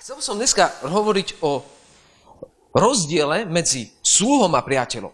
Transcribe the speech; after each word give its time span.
chcel 0.00 0.16
som 0.24 0.40
dneska 0.40 0.64
hovoriť 0.80 1.44
o 1.44 1.60
rozdiele 2.72 3.44
medzi 3.44 3.92
sluhom 4.00 4.48
a 4.56 4.64
priateľom. 4.64 5.12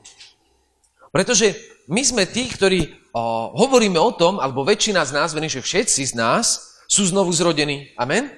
Pretože 1.10 1.58
my 1.90 2.02
sme 2.06 2.22
tí, 2.22 2.46
ktorí 2.46 2.94
o, 3.10 3.50
hovoríme 3.66 3.98
o 3.98 4.14
tom, 4.14 4.38
alebo 4.38 4.62
väčšina 4.62 5.02
z 5.02 5.10
nás, 5.10 5.34
že 5.34 5.58
všetci 5.58 6.02
z 6.06 6.14
nás 6.14 6.78
sú 6.86 7.02
znovu 7.02 7.34
zrodení. 7.34 7.90
Amen? 7.98 8.30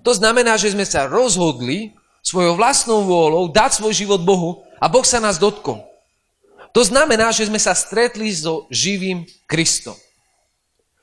To 0.00 0.16
znamená, 0.16 0.56
že 0.56 0.72
sme 0.72 0.88
sa 0.88 1.04
rozhodli 1.04 1.92
svojou 2.24 2.56
vlastnou 2.56 3.04
vôľou 3.04 3.52
dať 3.52 3.84
svoj 3.84 3.92
život 3.92 4.24
Bohu 4.24 4.64
a 4.80 4.88
Boh 4.88 5.04
sa 5.04 5.20
nás 5.20 5.36
dotkol. 5.36 5.84
To 6.72 6.80
znamená, 6.80 7.36
že 7.36 7.52
sme 7.52 7.60
sa 7.60 7.76
stretli 7.76 8.32
so 8.32 8.64
živým 8.72 9.28
Kristom. 9.44 9.98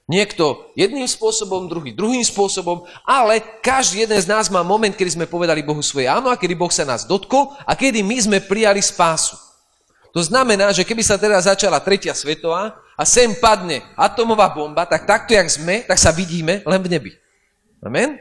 Niekto 0.07 0.71
jedným 0.71 1.03
spôsobom, 1.03 1.67
druhý 1.67 1.91
druhým 1.91 2.23
spôsobom, 2.23 2.87
ale 3.03 3.43
každý 3.59 4.07
jeden 4.07 4.15
z 4.15 4.31
nás 4.31 4.47
má 4.47 4.63
moment, 4.63 4.95
kedy 4.95 5.19
sme 5.19 5.27
povedali 5.27 5.59
Bohu 5.59 5.83
svoje 5.83 6.07
áno 6.07 6.31
a 6.31 6.39
kedy 6.39 6.55
Boh 6.55 6.71
sa 6.71 6.87
nás 6.87 7.03
dotkol 7.03 7.51
a 7.67 7.75
kedy 7.75 8.07
my 8.07 8.15
sme 8.15 8.39
prijali 8.39 8.79
spásu. 8.79 9.35
To 10.15 10.23
znamená, 10.23 10.71
že 10.71 10.87
keby 10.87 11.03
sa 11.03 11.19
teda 11.19 11.35
začala 11.43 11.83
tretia 11.83 12.15
svetová 12.15 12.79
a 12.95 13.03
sem 13.03 13.35
padne 13.35 13.83
atomová 13.99 14.47
bomba, 14.47 14.87
tak 14.87 15.03
takto, 15.03 15.35
jak 15.35 15.51
sme, 15.51 15.83
tak 15.83 15.99
sa 15.99 16.15
vidíme 16.15 16.63
len 16.63 16.79
v 16.79 16.87
nebi. 16.87 17.11
Amen? 17.83 18.15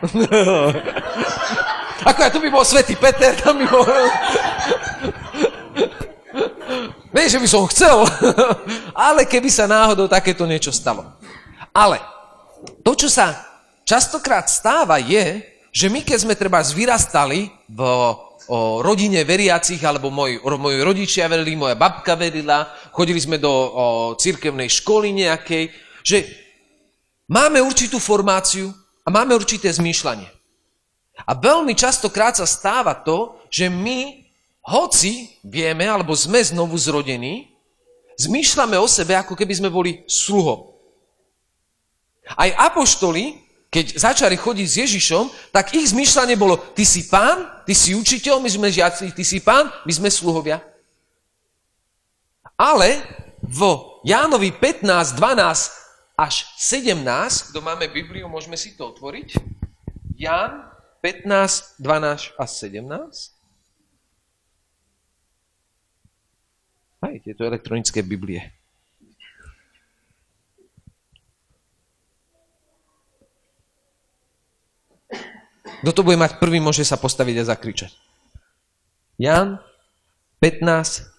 Ako 2.08 2.18
ja 2.18 2.32
tu 2.32 2.40
by 2.40 2.48
bol 2.48 2.64
svätý 2.64 2.96
Peter, 2.96 3.36
tam 3.36 3.60
by 3.60 3.66
bol... 3.68 3.84
Nie, 7.14 7.30
že 7.30 7.38
by 7.38 7.46
som 7.46 7.70
chcel, 7.70 8.02
ale 8.94 9.26
keby 9.26 9.50
sa 9.50 9.66
náhodou 9.66 10.06
takéto 10.06 10.46
niečo 10.46 10.70
stalo. 10.70 11.04
Ale 11.74 11.98
to, 12.86 12.94
čo 12.94 13.10
sa 13.10 13.42
častokrát 13.82 14.46
stáva, 14.46 15.02
je, 15.02 15.42
že 15.74 15.90
my, 15.90 16.06
keď 16.06 16.18
sme 16.22 16.38
treba 16.38 16.62
vyrastali 16.62 17.50
v 17.66 17.80
o 18.44 18.84
rodine 18.84 19.24
veriacich, 19.24 19.80
alebo 19.84 20.12
moji, 20.12 20.36
moji 20.44 20.78
rodičia 20.84 21.28
verili, 21.28 21.56
moja 21.56 21.76
babka 21.76 22.12
verila, 22.12 22.68
chodili 22.92 23.16
sme 23.20 23.40
do 23.40 23.48
o, 23.48 23.68
církevnej 24.20 24.68
školy 24.68 25.16
nejakej, 25.16 25.72
že 26.04 26.28
máme 27.24 27.64
určitú 27.64 27.96
formáciu 27.96 28.68
a 29.04 29.08
máme 29.08 29.32
určité 29.32 29.72
zmýšľanie. 29.72 30.28
A 31.24 31.32
veľmi 31.32 31.72
častokrát 31.72 32.36
sa 32.36 32.44
stáva 32.44 32.92
to, 32.92 33.38
že 33.48 33.70
my 33.72 34.28
hoci 34.64 35.40
vieme, 35.40 35.88
alebo 35.88 36.12
sme 36.12 36.42
znovu 36.44 36.76
zrodení, 36.76 37.53
zmýšľame 38.18 38.78
o 38.78 38.86
sebe, 38.86 39.14
ako 39.18 39.34
keby 39.34 39.54
sme 39.58 39.70
boli 39.70 40.02
sluhom. 40.06 40.74
Aj 42.34 42.50
apoštoli, 42.72 43.44
keď 43.68 43.98
začali 43.98 44.38
chodiť 44.38 44.66
s 44.70 44.76
Ježišom, 44.86 45.24
tak 45.50 45.74
ich 45.74 45.90
zmýšľanie 45.90 46.38
bolo, 46.38 46.56
ty 46.78 46.86
si 46.86 47.10
pán, 47.10 47.66
ty 47.66 47.74
si 47.74 47.92
učiteľ, 47.92 48.38
my 48.38 48.46
sme 48.46 48.70
žiaci, 48.70 49.10
ty 49.10 49.26
si 49.26 49.42
pán, 49.42 49.66
my 49.82 49.92
sme 49.92 50.08
sluhovia. 50.08 50.62
Ale 52.54 53.02
v 53.42 53.60
Jánovi 54.06 54.54
15, 54.54 55.18
12 55.18 56.14
až 56.14 56.34
17, 56.54 57.50
kto 57.50 57.58
máme 57.58 57.90
Bibliu, 57.90 58.30
môžeme 58.30 58.54
si 58.54 58.78
to 58.78 58.94
otvoriť. 58.94 59.34
Ján 60.14 60.70
15, 61.02 61.82
12 61.82 62.38
až 62.38 62.50
17. 62.62 63.33
Aj 67.04 67.20
tieto 67.20 67.44
elektronické 67.44 68.00
Biblie. 68.00 68.48
Kto 75.84 75.92
to 75.92 76.00
bude 76.00 76.16
mať 76.16 76.40
prvý, 76.40 76.64
môže 76.64 76.80
sa 76.80 76.96
postaviť 76.96 77.44
a 77.44 77.48
zakričať. 77.52 77.92
Jan 79.20 79.60
15, 80.40 81.12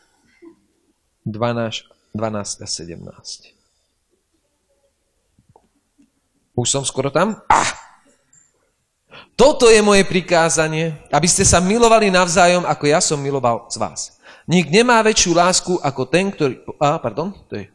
12, 1.22 1.86
12 2.18 2.66
a 2.66 2.66
17. 2.66 3.54
Už 6.58 6.66
som 6.66 6.82
skoro 6.82 7.14
tam? 7.14 7.46
Ah! 7.46 7.85
Toto 9.36 9.68
je 9.68 9.84
moje 9.84 10.08
prikázanie, 10.08 10.96
aby 11.12 11.28
ste 11.28 11.44
sa 11.44 11.60
milovali 11.60 12.08
navzájom, 12.08 12.64
ako 12.64 12.84
ja 12.88 13.04
som 13.04 13.20
miloval 13.20 13.68
z 13.68 13.76
vás. 13.76 14.16
Nik 14.48 14.70
nemá 14.70 15.02
väčšiu 15.02 15.32
lásku 15.36 15.74
ako 15.82 16.02
ten, 16.08 16.32
ktorý... 16.32 16.62
A, 16.80 17.02
pardon, 17.02 17.34
to 17.50 17.60
je... 17.60 17.66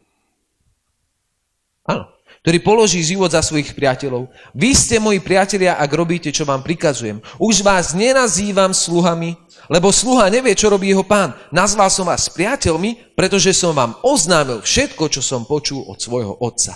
Áno. 1.85 2.09
Ktorý 2.41 2.57
položí 2.65 3.05
život 3.05 3.29
za 3.29 3.45
svojich 3.45 3.77
priateľov. 3.77 4.25
Vy 4.57 4.73
ste 4.73 4.97
moji 4.97 5.21
priatelia, 5.21 5.77
ak 5.77 5.91
robíte, 5.93 6.33
čo 6.33 6.41
vám 6.41 6.65
prikazujem. 6.65 7.21
Už 7.37 7.61
vás 7.61 7.93
nenazývam 7.93 8.73
sluhami, 8.73 9.37
lebo 9.69 9.93
sluha 9.93 10.25
nevie, 10.33 10.57
čo 10.57 10.73
robí 10.73 10.89
jeho 10.89 11.05
pán. 11.05 11.37
Nazval 11.53 11.93
som 11.93 12.09
vás 12.09 12.25
priateľmi, 12.33 13.13
pretože 13.13 13.53
som 13.53 13.77
vám 13.77 13.93
oznámil 14.01 14.65
všetko, 14.65 15.13
čo 15.13 15.21
som 15.21 15.45
počul 15.45 15.85
od 15.85 16.01
svojho 16.01 16.33
otca. 16.41 16.73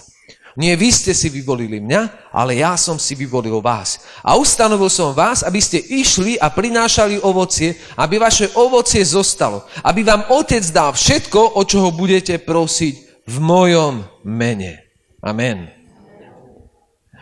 Nie 0.56 0.80
vy 0.80 0.88
ste 0.88 1.12
si 1.12 1.28
vyvolili 1.28 1.84
mňa, 1.84 2.32
ale 2.32 2.64
ja 2.64 2.80
som 2.80 2.96
si 2.96 3.12
vyvolil 3.12 3.60
vás. 3.60 4.00
A 4.24 4.40
ustanovil 4.40 4.88
som 4.88 5.12
vás, 5.12 5.44
aby 5.44 5.60
ste 5.60 5.84
išli 5.84 6.40
a 6.40 6.48
prinášali 6.48 7.20
ovocie, 7.20 7.76
aby 8.00 8.16
vaše 8.16 8.48
ovocie 8.56 9.04
zostalo. 9.04 9.68
Aby 9.84 10.08
vám 10.08 10.32
Otec 10.32 10.64
dal 10.72 10.96
všetko, 10.96 11.60
o 11.60 11.62
čoho 11.68 11.92
budete 11.92 12.40
prosiť 12.40 13.28
v 13.28 13.38
mojom 13.44 14.08
mene. 14.24 14.80
Amen. 15.20 15.68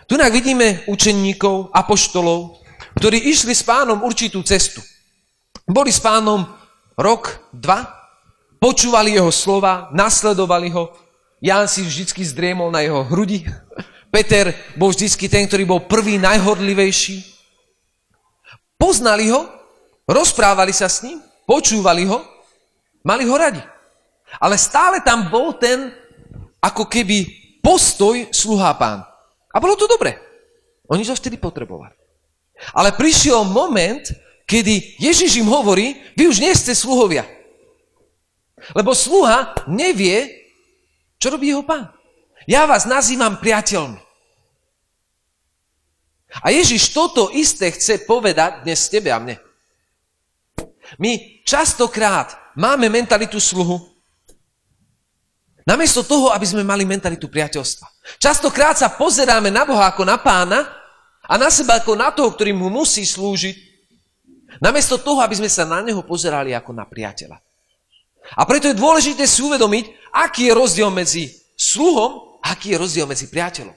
Tu 0.06 0.14
vidíme 0.30 0.86
učeníkov, 0.86 1.74
apoštolov, 1.74 2.62
ktorí 3.02 3.18
išli 3.34 3.58
s 3.58 3.66
pánom 3.66 4.06
určitú 4.06 4.46
cestu. 4.46 4.78
Boli 5.66 5.90
s 5.90 5.98
pánom 5.98 6.46
rok, 6.94 7.50
dva, 7.50 7.82
počúvali 8.62 9.18
jeho 9.18 9.34
slova, 9.34 9.90
nasledovali 9.90 10.70
ho, 10.70 10.94
Ján 11.44 11.68
si 11.68 11.84
vždycky 11.84 12.24
zdriemol 12.24 12.72
na 12.72 12.80
jeho 12.80 13.04
hrudi. 13.04 13.44
Peter 14.08 14.56
bol 14.80 14.96
vždycky 14.96 15.28
ten, 15.28 15.44
ktorý 15.44 15.68
bol 15.68 15.84
prvý, 15.84 16.16
najhorlivejší. 16.16 17.20
Poznali 18.80 19.28
ho, 19.28 19.52
rozprávali 20.08 20.72
sa 20.72 20.88
s 20.88 21.04
ním, 21.04 21.20
počúvali 21.44 22.08
ho, 22.08 22.24
mali 23.04 23.28
ho 23.28 23.36
radi. 23.36 23.60
Ale 24.40 24.56
stále 24.56 25.04
tam 25.04 25.28
bol 25.28 25.60
ten, 25.60 25.92
ako 26.64 26.88
keby 26.88 27.28
postoj 27.60 28.32
sluhá 28.32 28.72
pán. 28.80 29.04
A 29.52 29.60
bolo 29.60 29.76
to 29.76 29.84
dobre. 29.84 30.16
Oni 30.88 31.04
to 31.04 31.12
vtedy 31.12 31.36
potrebovali. 31.36 31.92
Ale 32.72 32.96
prišiel 32.96 33.44
moment, 33.44 34.08
kedy 34.48 34.96
Ježiš 34.96 35.44
im 35.44 35.52
hovorí, 35.52 36.00
vy 36.16 36.32
už 36.32 36.40
nie 36.40 36.56
ste 36.56 36.72
sluhovia. 36.72 37.28
Lebo 38.72 38.96
sluha 38.96 39.52
nevie, 39.68 40.43
čo 41.24 41.32
robí 41.32 41.56
jeho 41.56 41.64
pán? 41.64 41.88
Ja 42.44 42.68
vás 42.68 42.84
nazývam 42.84 43.40
priateľmi. 43.40 43.96
A 46.44 46.52
Ježiš 46.52 46.92
toto 46.92 47.32
isté 47.32 47.72
chce 47.72 48.04
povedať 48.04 48.68
dnes 48.68 48.92
tebe 48.92 49.08
a 49.08 49.24
mne. 49.24 49.40
My 51.00 51.40
častokrát 51.48 52.36
máme 52.60 52.92
mentalitu 52.92 53.40
sluhu, 53.40 53.80
namiesto 55.64 56.04
toho, 56.04 56.36
aby 56.36 56.44
sme 56.44 56.68
mali 56.68 56.84
mentalitu 56.84 57.32
priateľstva. 57.32 58.20
Častokrát 58.20 58.76
sa 58.76 58.92
pozeráme 58.92 59.48
na 59.48 59.64
Boha 59.64 59.88
ako 59.88 60.04
na 60.04 60.20
pána 60.20 60.68
a 61.24 61.40
na 61.40 61.48
seba 61.48 61.80
ako 61.80 61.96
na 61.96 62.12
toho, 62.12 62.36
ktorý 62.36 62.52
mu 62.52 62.68
musí 62.68 63.08
slúžiť, 63.08 63.56
namiesto 64.60 65.00
toho, 65.00 65.24
aby 65.24 65.40
sme 65.40 65.48
sa 65.48 65.64
na 65.64 65.80
neho 65.80 66.04
pozerali 66.04 66.52
ako 66.52 66.76
na 66.76 66.84
priateľa. 66.84 67.40
A 68.34 68.48
preto 68.48 68.72
je 68.72 68.80
dôležité 68.80 69.28
si 69.28 69.44
uvedomiť, 69.44 70.14
aký 70.16 70.48
je 70.50 70.58
rozdiel 70.58 70.90
medzi 70.90 71.30
sluhom 71.60 72.40
a 72.40 72.56
aký 72.56 72.76
je 72.76 72.82
rozdiel 72.82 73.06
medzi 73.08 73.28
priateľom. 73.28 73.76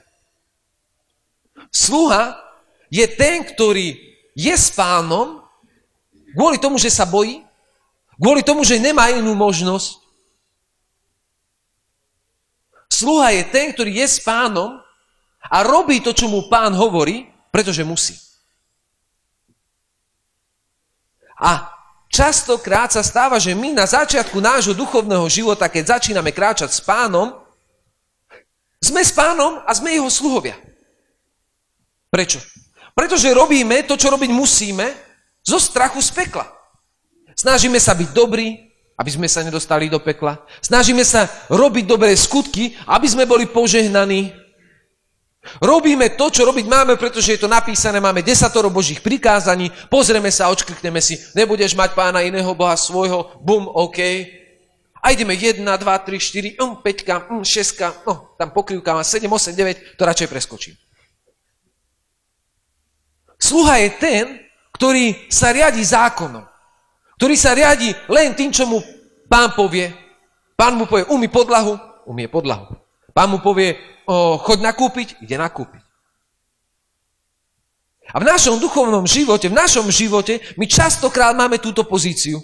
Sluha 1.71 2.39
je 2.87 3.03
ten, 3.11 3.43
ktorý 3.43 3.99
je 4.37 4.55
s 4.55 4.71
pánom 4.71 5.43
kvôli 6.37 6.61
tomu, 6.61 6.77
že 6.77 6.93
sa 6.93 7.09
bojí, 7.09 7.41
kvôli 8.21 8.45
tomu, 8.45 8.61
že 8.61 8.77
nemá 8.77 9.09
inú 9.09 9.33
možnosť. 9.33 10.05
Sluha 12.93 13.33
je 13.33 13.43
ten, 13.49 13.73
ktorý 13.73 14.05
je 14.05 14.07
s 14.09 14.17
pánom 14.21 14.77
a 15.41 15.57
robí 15.61 16.01
to, 16.01 16.13
čo 16.13 16.29
mu 16.29 16.49
pán 16.49 16.73
hovorí, 16.73 17.29
pretože 17.53 17.85
musí. 17.85 18.17
A 21.37 21.76
Častokrát 22.17 22.89
sa 22.89 23.05
stáva, 23.05 23.37
že 23.37 23.53
my 23.53 23.77
na 23.77 23.85
začiatku 23.85 24.41
nášho 24.41 24.73
duchovného 24.73 25.29
života, 25.29 25.69
keď 25.69 26.01
začíname 26.01 26.33
kráčať 26.33 26.73
s 26.73 26.81
pánom, 26.81 27.29
sme 28.81 29.05
s 29.05 29.13
pánom 29.13 29.61
a 29.61 29.69
sme 29.77 29.93
jeho 29.93 30.09
sluhovia. 30.09 30.57
Prečo? 32.09 32.41
Pretože 32.97 33.29
robíme 33.29 33.85
to, 33.85 33.93
čo 33.93 34.09
robiť 34.09 34.33
musíme, 34.33 34.97
zo 35.45 35.61
strachu 35.61 36.01
z 36.01 36.09
pekla. 36.09 36.49
Snažíme 37.37 37.77
sa 37.77 37.93
byť 37.93 38.09
dobrí, 38.09 38.65
aby 38.97 39.09
sme 39.13 39.29
sa 39.29 39.45
nedostali 39.45 39.85
do 39.85 40.01
pekla. 40.01 40.41
Snažíme 40.57 41.05
sa 41.05 41.29
robiť 41.53 41.85
dobré 41.85 42.17
skutky, 42.17 42.73
aby 42.89 43.05
sme 43.05 43.29
boli 43.29 43.45
požehnaní. 43.45 44.33
Robíme 45.63 46.13
to, 46.13 46.31
čo 46.31 46.45
robiť 46.47 46.65
máme, 46.65 46.95
pretože 46.95 47.35
je 47.35 47.41
to 47.41 47.49
napísané, 47.49 47.97
máme 47.99 48.23
desatoro 48.23 48.69
Božích 48.69 49.01
prikázaní, 49.01 49.71
pozrieme 49.91 50.31
sa, 50.31 50.51
očkrkneme 50.51 51.01
si, 51.01 51.17
nebudeš 51.33 51.73
mať 51.73 51.95
pána 51.97 52.23
iného 52.23 52.49
Boha 52.55 52.75
svojho, 52.75 53.39
bum, 53.41 53.67
OK. 53.67 53.99
A 55.01 55.13
ideme 55.13 55.33
1, 55.37 55.63
2, 55.63 55.65
3, 55.65 56.59
4, 56.59 56.61
um, 56.63 56.77
5, 56.83 57.31
um, 57.31 57.43
6, 57.45 58.07
no, 58.07 58.35
tam 58.35 58.49
pokrývka 58.51 58.91
má 58.91 59.03
7, 59.03 59.25
8, 59.29 59.55
9, 59.55 59.97
to 59.97 60.01
radšej 60.03 60.27
preskočím. 60.27 60.75
Sluha 63.37 63.77
je 63.85 63.89
ten, 64.01 64.25
ktorý 64.73 65.29
sa 65.29 65.53
riadi 65.53 65.81
zákonom. 65.85 66.45
Ktorý 67.17 67.35
sa 67.37 67.57
riadi 67.57 67.93
len 68.09 68.37
tým, 68.37 68.53
čo 68.53 68.69
mu 68.69 68.81
pán 69.29 69.53
povie. 69.53 69.89
Pán 70.57 70.73
mu 70.73 70.89
povie, 70.89 71.05
umí 71.09 71.29
podlahu, 71.29 71.77
umie 72.05 72.25
podlahu. 72.25 72.77
Pán 73.13 73.29
mu 73.29 73.41
povie, 73.41 73.77
o, 74.07 74.39
choď 74.39 74.59
nakúpiť, 74.63 75.19
ide 75.19 75.35
nakúpiť. 75.35 75.83
A 78.07 78.23
v 78.23 78.27
našom 78.27 78.55
duchovnom 78.55 79.03
živote, 79.03 79.51
v 79.51 79.59
našom 79.59 79.91
živote, 79.91 80.39
my 80.55 80.63
častokrát 80.63 81.35
máme 81.35 81.59
túto 81.59 81.83
pozíciu. 81.83 82.39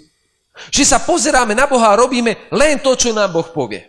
Že 0.70 0.84
sa 0.84 0.98
pozeráme 1.00 1.56
na 1.56 1.64
Boha 1.64 1.96
a 1.96 1.98
robíme 1.98 2.52
len 2.52 2.78
to, 2.78 2.92
čo 2.94 3.16
nám 3.16 3.32
Boh 3.32 3.48
povie. 3.48 3.82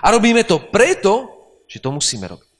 A 0.00 0.10
robíme 0.10 0.42
to 0.48 0.58
preto, 0.72 1.28
že 1.68 1.78
to 1.78 1.92
musíme 1.92 2.24
robiť. 2.24 2.50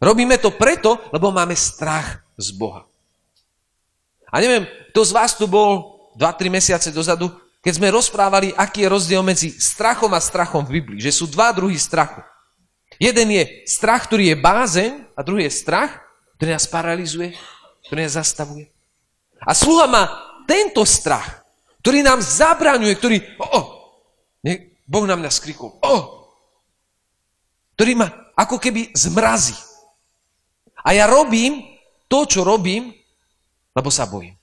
Robíme 0.00 0.36
to 0.40 0.52
preto, 0.56 1.00
lebo 1.12 1.32
máme 1.32 1.56
strach 1.56 2.24
z 2.36 2.52
Boha. 2.56 2.88
A 4.30 4.40
neviem, 4.40 4.64
kto 4.92 5.00
z 5.04 5.12
vás 5.12 5.34
tu 5.36 5.44
bol 5.44 6.00
2-3 6.16 6.48
mesiace 6.48 6.88
dozadu, 6.92 7.28
keď 7.60 7.72
sme 7.76 7.92
rozprávali, 7.92 8.56
aký 8.56 8.88
je 8.88 8.92
rozdiel 8.92 9.20
medzi 9.20 9.52
strachom 9.52 10.08
a 10.16 10.20
strachom 10.22 10.64
v 10.64 10.80
Biblii. 10.80 11.00
Že 11.04 11.12
sú 11.12 11.24
dva 11.28 11.52
druhy 11.52 11.76
strachu. 11.76 12.24
Jeden 13.00 13.32
je 13.32 13.64
strach, 13.64 14.04
ktorý 14.04 14.36
je 14.36 14.36
bázeň 14.36 14.92
a 15.16 15.24
druhý 15.24 15.48
je 15.48 15.56
strach, 15.56 16.04
ktorý 16.36 16.52
nás 16.52 16.68
paralizuje, 16.68 17.32
ktorý 17.88 18.04
nás 18.04 18.20
zastavuje. 18.20 18.68
A 19.40 19.56
sluha 19.56 19.88
má 19.88 20.04
tento 20.44 20.84
strach, 20.84 21.40
ktorý 21.80 22.04
nám 22.04 22.20
zabraňuje, 22.20 22.92
ktorý, 23.00 23.16
oh, 23.40 23.50
oh, 23.56 23.66
Boh 24.84 25.04
nám 25.08 25.24
nás 25.24 25.40
skrikol, 25.40 25.80
oh, 25.80 26.28
ktorý 27.80 27.96
ma 27.96 28.12
ako 28.36 28.60
keby 28.60 28.92
zmrazí. 28.92 29.56
A 30.84 30.92
ja 30.92 31.08
robím 31.08 31.64
to, 32.04 32.28
čo 32.28 32.44
robím, 32.44 32.92
lebo 33.72 33.88
sa 33.88 34.04
bojím. 34.04 34.36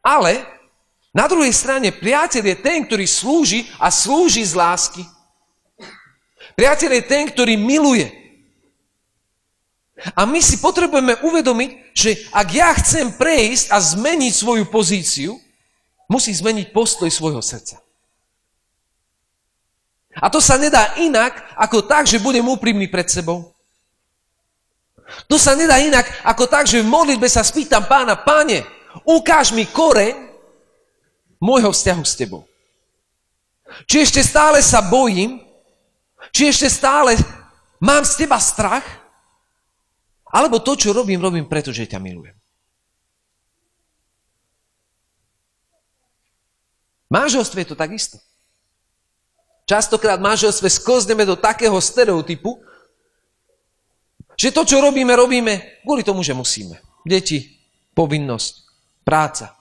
Ale 0.00 0.40
na 1.12 1.24
druhej 1.28 1.52
strane 1.52 1.92
priateľ 1.92 2.44
je 2.44 2.56
ten, 2.60 2.84
ktorý 2.84 3.04
slúži 3.08 3.68
a 3.80 3.88
slúži 3.92 4.44
z 4.44 4.56
lásky. 4.56 5.02
Priateľ 6.54 6.90
je 6.98 7.02
ten, 7.04 7.26
ktorý 7.26 7.58
miluje. 7.58 8.10
A 10.14 10.26
my 10.26 10.42
si 10.42 10.58
potrebujeme 10.58 11.18
uvedomiť, 11.22 11.70
že 11.94 12.10
ak 12.34 12.48
ja 12.50 12.70
chcem 12.74 13.14
prejsť 13.14 13.70
a 13.70 13.78
zmeniť 13.78 14.32
svoju 14.34 14.64
pozíciu, 14.66 15.38
musí 16.10 16.34
zmeniť 16.34 16.74
postoj 16.74 17.10
svojho 17.10 17.42
srdca. 17.42 17.78
A 20.14 20.30
to 20.30 20.38
sa 20.38 20.54
nedá 20.54 20.94
inak, 21.02 21.34
ako 21.58 21.82
tak, 21.86 22.06
že 22.06 22.22
budem 22.22 22.46
úprimný 22.46 22.86
pred 22.86 23.06
sebou. 23.10 23.50
To 25.26 25.36
sa 25.38 25.58
nedá 25.58 25.82
inak, 25.82 26.06
ako 26.22 26.46
tak, 26.46 26.70
že 26.70 26.82
v 26.82 26.90
modlitbe 26.90 27.26
sa 27.26 27.42
spýtam 27.42 27.86
pána, 27.86 28.14
páne, 28.14 28.62
ukáž 29.02 29.50
mi 29.50 29.66
koreň 29.66 30.14
môjho 31.42 31.74
vzťahu 31.74 32.02
s 32.06 32.14
tebou. 32.14 32.46
Či 33.90 34.06
ešte 34.06 34.20
stále 34.22 34.62
sa 34.62 34.78
bojím, 34.84 35.42
či 36.34 36.50
ešte 36.50 36.66
stále 36.66 37.14
mám 37.78 38.02
z 38.02 38.26
teba 38.26 38.42
strach? 38.42 38.82
Alebo 40.34 40.58
to, 40.58 40.74
čo 40.74 40.90
robím, 40.90 41.22
robím 41.22 41.46
preto, 41.46 41.70
že 41.70 41.86
ťa 41.86 42.02
milujem. 42.02 42.34
Manželstve 47.06 47.62
je 47.62 47.68
to 47.70 47.78
takisto. 47.78 48.18
Častokrát 49.64 50.18
v 50.18 50.26
manželstve 50.26 50.66
sklzneme 50.66 51.22
do 51.22 51.38
takého 51.38 51.78
stereotypu, 51.78 52.58
že 54.34 54.50
to, 54.50 54.66
čo 54.66 54.82
robíme, 54.82 55.14
robíme 55.14 55.86
kvôli 55.86 56.02
tomu, 56.02 56.26
že 56.26 56.34
musíme. 56.34 56.82
Deti, 57.06 57.62
povinnosť, 57.94 58.54
práca. 59.06 59.54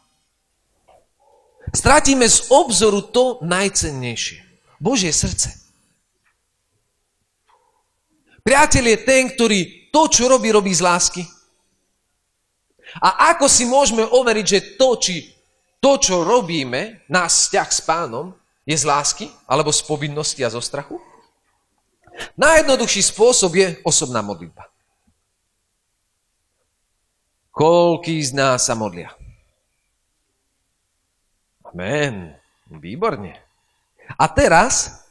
Stratíme 1.69 2.25
z 2.25 2.49
obzoru 2.49 3.05
to 3.13 3.39
najcennejšie. 3.45 4.41
Božie 4.81 5.13
srdce. 5.13 5.62
Priateľ 8.43 8.83
je 8.83 8.97
ten, 9.07 9.23
ktorý 9.31 9.59
to, 9.87 10.11
čo 10.11 10.27
robí, 10.27 10.51
robí 10.51 10.75
z 10.75 10.83
lásky. 10.83 11.23
A 12.99 13.33
ako 13.33 13.47
si 13.47 13.63
môžeme 13.63 14.03
overiť, 14.03 14.45
že 14.45 14.59
to, 14.75 14.99
či 14.99 15.31
to, 15.79 15.97
čo 15.97 16.27
robíme, 16.27 17.07
náš 17.07 17.47
vzťah 17.47 17.69
s 17.71 17.81
pánom, 17.81 18.35
je 18.63 18.75
z 18.75 18.87
lásky, 18.87 19.25
alebo 19.47 19.71
z 19.71 19.81
povinnosti 19.83 20.43
a 20.43 20.51
zo 20.51 20.59
strachu? 20.63 20.99
Najjednoduchší 22.37 23.01
spôsob 23.03 23.51
je 23.57 23.67
osobná 23.83 24.21
modlitba. 24.21 24.69
Koľký 27.53 28.17
z 28.21 28.31
nás 28.33 28.65
sa 28.65 28.73
modlia? 28.73 29.13
Amen. 31.65 32.33
Výborne. 32.69 33.37
A 34.17 34.25
teraz 34.29 35.02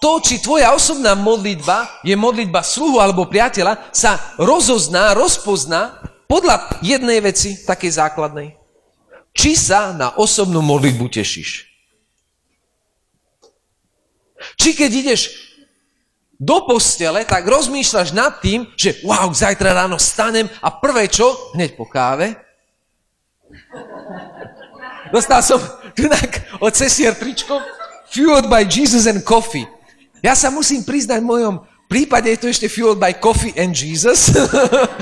to, 0.00 0.18
či 0.24 0.40
tvoja 0.40 0.72
osobná 0.72 1.12
modlitba 1.12 2.00
je 2.00 2.16
modlitba 2.16 2.64
sluhu 2.64 2.98
alebo 2.98 3.28
priateľa, 3.28 3.92
sa 3.92 4.16
rozozná, 4.40 5.12
rozpozná 5.12 6.00
podľa 6.24 6.80
jednej 6.80 7.20
veci, 7.20 7.60
takej 7.68 8.00
základnej. 8.00 8.56
Či 9.36 9.54
sa 9.54 9.92
na 9.92 10.16
osobnú 10.16 10.64
modlitbu 10.64 11.06
tešíš. 11.12 11.68
Či 14.56 14.72
keď 14.72 14.90
ideš 14.90 15.20
do 16.40 16.64
postele, 16.64 17.28
tak 17.28 17.44
rozmýšľaš 17.44 18.16
nad 18.16 18.40
tým, 18.40 18.64
že 18.72 19.04
wow, 19.04 19.28
zajtra 19.28 19.76
ráno 19.76 20.00
stanem 20.00 20.48
a 20.64 20.72
prvé 20.72 21.12
čo? 21.12 21.52
Hneď 21.52 21.76
po 21.76 21.84
káve. 21.84 22.32
Dostal 25.12 25.44
som 25.44 25.60
tunak 25.98 26.40
od 26.64 26.72
cesier 26.72 27.12
tričko 27.12 27.60
Fueled 28.10 28.50
by 28.50 28.66
Jesus 28.66 29.06
and 29.06 29.22
Coffee. 29.22 29.68
Ja 30.20 30.36
sa 30.36 30.52
musím 30.52 30.84
priznať, 30.84 31.24
v 31.24 31.30
mojom 31.32 31.54
prípade 31.88 32.30
je 32.30 32.38
to 32.38 32.46
ešte 32.52 32.68
fueled 32.68 33.00
by 33.00 33.16
coffee 33.16 33.56
and 33.56 33.72
Jesus, 33.72 34.30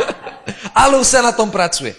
ale 0.80 0.96
už 0.96 1.06
sa 1.06 1.20
na 1.20 1.34
tom 1.34 1.50
pracuje. 1.50 1.92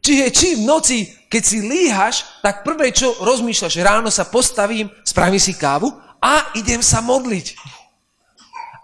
Čiže 0.00 0.24
či 0.30 0.48
v 0.58 0.66
noci, 0.66 0.98
keď 1.26 1.42
si 1.42 1.58
líhaš, 1.62 2.40
tak 2.42 2.62
prvé, 2.62 2.94
čo 2.94 3.14
rozmýšľaš, 3.20 3.74
ráno 3.82 4.10
sa 4.10 4.26
postavím, 4.26 4.86
spravím 5.02 5.42
si 5.42 5.54
kávu 5.54 5.90
a 6.22 6.54
idem 6.54 6.82
sa 6.82 7.02
modliť. 7.02 7.58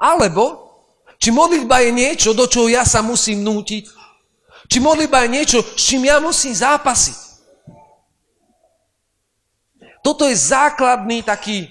Alebo, 0.02 0.74
či 1.22 1.30
modlitba 1.30 1.78
je 1.86 1.90
niečo, 1.94 2.34
do 2.34 2.50
čoho 2.50 2.66
ja 2.66 2.82
sa 2.82 3.06
musím 3.06 3.46
nútiť. 3.46 3.86
Či 4.66 4.78
modlitba 4.82 5.22
je 5.22 5.30
niečo, 5.30 5.58
s 5.62 5.82
čím 5.86 6.10
ja 6.10 6.18
musím 6.18 6.50
zápasiť. 6.58 7.14
Toto 10.02 10.26
je 10.26 10.34
základný 10.34 11.22
taký 11.22 11.70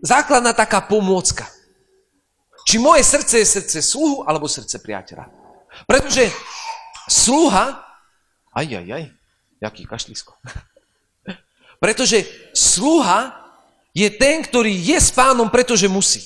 základná 0.00 0.52
taká 0.52 0.80
pomôcka. 0.80 1.48
Či 2.68 2.76
moje 2.76 3.04
srdce 3.04 3.40
je 3.40 3.46
srdce 3.46 3.78
sluhu 3.80 4.24
alebo 4.28 4.48
srdce 4.48 4.76
priateľa. 4.80 5.28
Pretože 5.88 6.28
sluha, 7.08 7.80
aj, 8.52 8.66
aj, 8.66 8.86
aj, 8.92 9.04
jaký 9.60 9.82
kašlisko. 9.88 10.36
Pretože 11.82 12.28
sluha 12.52 13.40
je 13.96 14.06
ten, 14.12 14.44
ktorý 14.44 14.70
je 14.70 14.98
s 15.00 15.10
pánom, 15.10 15.50
pretože 15.50 15.90
musí. 15.90 16.22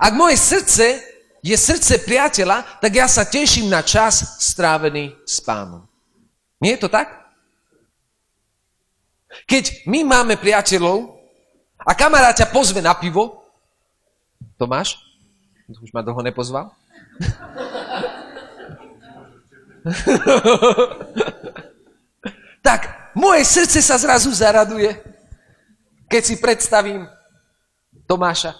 Ak 0.00 0.16
moje 0.16 0.40
srdce 0.40 1.04
je 1.44 1.52
srdce 1.52 2.02
priateľa, 2.02 2.80
tak 2.80 2.92
ja 2.96 3.06
sa 3.06 3.28
teším 3.28 3.68
na 3.68 3.84
čas 3.84 4.40
strávený 4.40 5.12
s 5.28 5.44
pánom. 5.44 5.84
Nie 6.58 6.80
je 6.80 6.82
to 6.82 6.88
tak? 6.88 7.12
Keď 9.44 9.84
my 9.84 10.00
máme 10.08 10.40
priateľov, 10.40 11.13
a 11.84 11.92
kamarát 11.92 12.36
ťa 12.36 12.48
pozve 12.48 12.80
na 12.80 12.96
pivo. 12.96 13.44
Tomáš? 14.56 14.96
Už 15.68 15.92
ma 15.92 16.00
dlho 16.00 16.20
nepozval? 16.24 16.72
tak 22.64 23.12
moje 23.12 23.44
srdce 23.44 23.84
sa 23.84 24.00
zrazu 24.00 24.32
zaraduje, 24.32 24.96
keď 26.08 26.22
si 26.24 26.40
predstavím 26.40 27.04
Tomáša. 28.08 28.56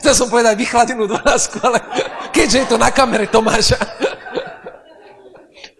Chcel 0.00 0.14
som 0.16 0.32
povedať 0.32 0.56
vychladenú 0.56 1.04
dvánasku, 1.04 1.60
ale 1.60 1.80
keďže 2.32 2.58
je 2.64 2.66
to 2.72 2.80
na 2.80 2.88
kamere 2.88 3.28
Tomáša. 3.28 3.76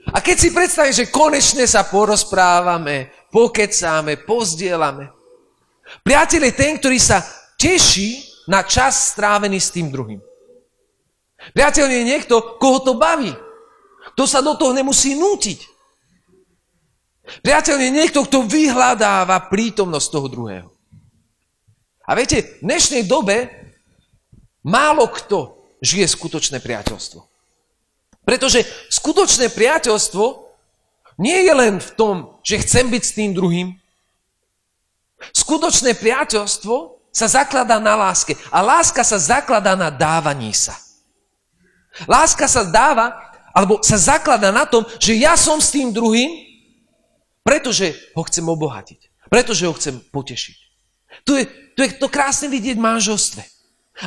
A 0.08 0.24
keď 0.24 0.36
si 0.40 0.48
predstavím, 0.52 0.96
že 0.96 1.12
konečne 1.12 1.68
sa 1.68 1.84
porozprávame, 1.84 3.12
pokecáme, 3.28 4.16
pozdielame, 4.24 5.17
Priateľ 6.02 6.40
je 6.48 6.54
ten, 6.54 6.72
ktorý 6.78 6.98
sa 6.98 7.22
teší 7.58 8.22
na 8.48 8.64
čas 8.64 9.12
strávený 9.12 9.60
s 9.60 9.74
tým 9.74 9.92
druhým. 9.92 10.20
Priateľ 11.54 11.86
je 11.86 12.02
niekto, 12.02 12.58
koho 12.58 12.82
to 12.82 12.98
baví. 12.98 13.30
Kto 14.14 14.24
sa 14.26 14.42
do 14.42 14.56
toho 14.58 14.74
nemusí 14.74 15.14
nútiť. 15.14 15.60
Priateľ 17.44 17.76
je 17.76 17.90
niekto, 17.92 18.24
kto 18.24 18.48
vyhľadáva 18.48 19.52
prítomnosť 19.52 20.08
toho 20.08 20.26
druhého. 20.32 20.68
A 22.08 22.16
viete, 22.16 22.40
v 22.40 22.72
dnešnej 22.72 23.04
dobe 23.04 23.52
málo 24.64 25.12
kto 25.12 25.60
žije 25.84 26.08
skutočné 26.08 26.64
priateľstvo. 26.64 27.20
Pretože 28.24 28.64
skutočné 28.88 29.52
priateľstvo 29.52 30.24
nie 31.20 31.38
je 31.44 31.52
len 31.52 31.74
v 31.80 31.90
tom, 31.96 32.14
že 32.40 32.64
chcem 32.64 32.88
byť 32.88 33.02
s 33.04 33.16
tým 33.16 33.30
druhým. 33.36 33.76
Skutočné 35.34 35.98
priateľstvo 35.98 36.74
sa 37.10 37.26
zakladá 37.26 37.82
na 37.82 37.98
láske. 37.98 38.38
A 38.54 38.62
láska 38.62 39.02
sa 39.02 39.18
zakladá 39.18 39.74
na 39.74 39.90
dávaní 39.90 40.54
sa. 40.54 40.78
Láska 42.06 42.46
sa 42.46 42.62
dáva, 42.62 43.16
alebo 43.50 43.82
sa 43.82 43.98
zakladá 43.98 44.54
na 44.54 44.62
tom, 44.68 44.86
že 45.02 45.18
ja 45.18 45.34
som 45.34 45.58
s 45.58 45.74
tým 45.74 45.90
druhým, 45.90 46.30
pretože 47.42 47.96
ho 48.14 48.22
chcem 48.22 48.44
obohatiť. 48.46 49.26
Pretože 49.26 49.66
ho 49.66 49.74
chcem 49.74 49.98
potešiť. 49.98 50.56
Tu 51.26 51.32
je, 51.42 51.44
tu 51.74 51.78
je 51.82 51.90
to 51.98 52.08
krásne 52.08 52.46
vidieť 52.48 52.78
v 52.78 52.86
manželstve. 52.86 53.42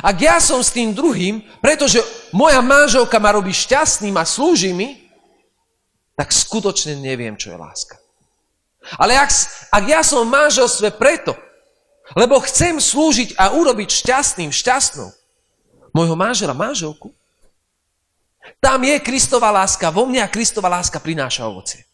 Ak 0.00 0.16
ja 0.24 0.40
som 0.40 0.64
s 0.64 0.72
tým 0.72 0.96
druhým, 0.96 1.44
pretože 1.60 2.00
moja 2.32 2.64
manželka 2.64 3.20
ma 3.20 3.36
robí 3.36 3.52
šťastným 3.52 4.16
a 4.16 4.24
slúži 4.24 4.72
mi, 4.72 5.04
tak 6.16 6.32
skutočne 6.32 6.96
neviem, 6.96 7.36
čo 7.36 7.52
je 7.52 7.60
láska. 7.60 8.01
Ale 8.98 9.14
ak, 9.14 9.30
ak 9.70 9.84
ja 9.86 10.00
som 10.02 10.26
v 10.26 10.34
manželstve 10.34 10.98
preto, 10.98 11.38
lebo 12.18 12.42
chcem 12.42 12.76
slúžiť 12.76 13.38
a 13.38 13.54
urobiť 13.54 13.88
šťastným, 14.02 14.50
šťastnou 14.50 15.08
môjho 15.94 16.16
manžela, 16.18 16.56
manželku, 16.56 17.14
tam 18.58 18.82
je 18.82 18.98
Kristova 18.98 19.54
láska, 19.54 19.94
vo 19.94 20.06
mne 20.06 20.22
a 20.26 20.32
Kristova 20.32 20.66
láska 20.66 20.98
prináša 20.98 21.46
ovocie. 21.46 21.86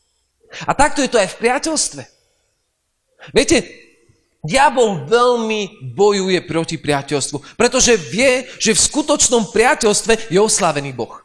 A 0.64 0.72
takto 0.72 1.04
je 1.04 1.12
to 1.12 1.20
aj 1.20 1.36
v 1.36 1.40
priateľstve. 1.44 2.02
Viete, 3.36 3.56
diabol 4.40 5.04
veľmi 5.04 5.92
bojuje 5.92 6.40
proti 6.48 6.80
priateľstvu, 6.80 7.58
pretože 7.58 8.00
vie, 8.00 8.48
že 8.56 8.72
v 8.72 8.84
skutočnom 8.84 9.52
priateľstve 9.52 10.32
je 10.32 10.40
oslavený 10.40 10.96
Boh. 10.96 11.20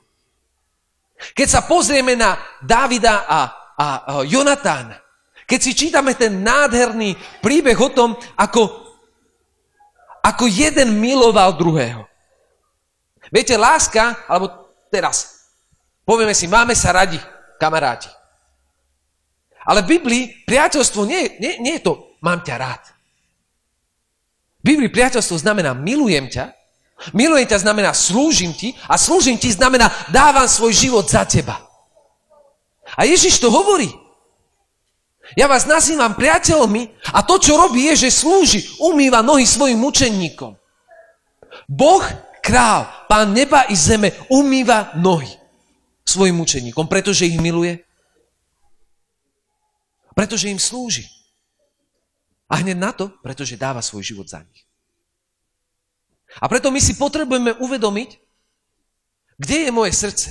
Keď 1.31 1.47
sa 1.47 1.61
pozrieme 1.63 2.19
na 2.19 2.35
Davida 2.59 3.23
a, 3.23 3.39
a, 3.39 3.39
a 3.79 3.87
Jonatána, 4.27 5.02
keď 5.47 5.59
si 5.59 5.71
čítame 5.75 6.15
ten 6.15 6.43
nádherný 6.43 7.15
príbeh 7.43 7.75
o 7.75 7.89
tom, 7.91 8.15
ako, 8.39 8.69
ako 10.23 10.43
jeden 10.47 10.99
miloval 10.99 11.55
druhého. 11.59 12.07
Viete, 13.33 13.57
láska, 13.57 14.23
alebo 14.29 14.71
teraz, 14.93 15.49
povieme 16.05 16.37
si, 16.37 16.45
máme 16.47 16.77
sa 16.77 16.93
radi, 16.93 17.19
kamaráti. 17.59 18.11
Ale 19.63 19.81
v 19.83 19.97
Biblii 19.99 20.23
priateľstvo 20.43 21.01
nie, 21.07 21.39
nie, 21.39 21.59
nie 21.63 21.73
je 21.79 21.87
to, 21.87 22.19
mám 22.19 22.43
ťa 22.43 22.55
rád. 22.59 22.83
V 24.63 24.75
Biblii 24.75 24.91
priateľstvo 24.91 25.39
znamená 25.39 25.71
milujem 25.75 26.27
ťa, 26.27 26.51
milujem 27.15 27.47
ťa 27.47 27.63
znamená 27.63 27.91
slúžim 27.95 28.51
ti 28.55 28.75
a 28.87 28.99
slúžim 28.99 29.35
ti 29.39 29.51
znamená 29.51 29.91
dávam 30.11 30.47
svoj 30.47 30.71
život 30.71 31.07
za 31.07 31.23
teba. 31.27 31.59
A 32.95 33.07
Ježiš 33.07 33.39
to 33.39 33.49
hovorí. 33.49 34.02
Ja 35.33 35.49
vás 35.49 35.65
nazývam 35.65 36.13
priateľmi 36.13 36.93
a 37.13 37.25
to, 37.25 37.41
čo 37.41 37.57
robí, 37.57 37.89
je, 37.93 38.07
že 38.07 38.23
slúži, 38.23 38.61
umýva 38.81 39.25
nohy 39.25 39.47
svojim 39.49 39.81
mučeníkom. 39.81 40.53
Boh, 41.69 42.03
král, 42.43 42.85
pán 43.09 43.33
neba 43.33 43.65
i 43.69 43.75
zeme, 43.75 44.13
umýva 44.29 44.93
nohy 44.97 45.29
svojim 46.05 46.37
mučeníkom, 46.37 46.85
pretože 46.85 47.25
ich 47.25 47.39
miluje 47.41 47.81
pretože 50.13 50.49
im 50.49 50.61
slúži. 50.61 51.09
A 52.47 52.61
hneď 52.61 52.77
na 52.77 52.93
to, 52.93 53.09
pretože 53.25 53.57
dáva 53.57 53.81
svoj 53.81 54.05
život 54.05 54.29
za 54.29 54.45
nich. 54.45 54.61
A 56.37 56.45
preto 56.49 56.69
my 56.69 56.77
si 56.81 56.97
potrebujeme 56.97 57.57
uvedomiť, 57.57 58.09
kde 59.37 59.57
je 59.69 59.71
moje 59.73 59.93
srdce. 59.93 60.29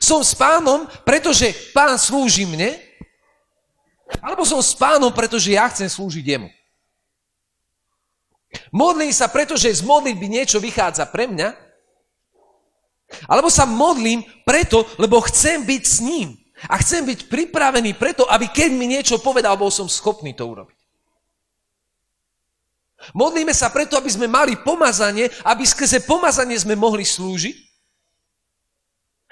Som 0.00 0.24
s 0.24 0.32
pánom, 0.36 0.88
pretože 1.04 1.52
pán 1.76 2.00
slúži 2.00 2.48
mne, 2.48 2.76
alebo 4.18 4.42
som 4.42 4.58
s 4.58 4.74
pánom, 4.74 5.14
pretože 5.14 5.54
ja 5.54 5.70
chcem 5.70 5.86
slúžiť 5.86 6.24
jemu. 6.26 6.50
Modlím 8.74 9.14
sa, 9.14 9.30
pretože 9.30 9.70
z 9.70 9.86
modlitby 9.86 10.26
niečo 10.26 10.58
vychádza 10.58 11.06
pre 11.06 11.30
mňa, 11.30 11.54
alebo 13.30 13.46
sa 13.46 13.66
modlím 13.66 14.26
preto, 14.42 14.86
lebo 14.98 15.22
chcem 15.30 15.62
byť 15.62 15.82
s 15.86 15.98
ním. 16.02 16.34
A 16.68 16.76
chcem 16.82 17.06
byť 17.06 17.30
pripravený 17.30 17.96
preto, 17.96 18.26
aby 18.28 18.50
keď 18.50 18.70
mi 18.74 18.90
niečo 18.90 19.22
povedal, 19.22 19.56
bol 19.56 19.72
som 19.72 19.88
schopný 19.88 20.34
to 20.36 20.44
urobiť. 20.44 20.76
Modlíme 23.16 23.56
sa 23.56 23.72
preto, 23.72 23.96
aby 23.96 24.12
sme 24.12 24.28
mali 24.28 24.60
pomazanie, 24.60 25.32
aby 25.48 25.64
skrze 25.64 26.04
pomazanie 26.04 26.60
sme 26.60 26.76
mohli 26.76 27.00
slúžiť, 27.00 27.69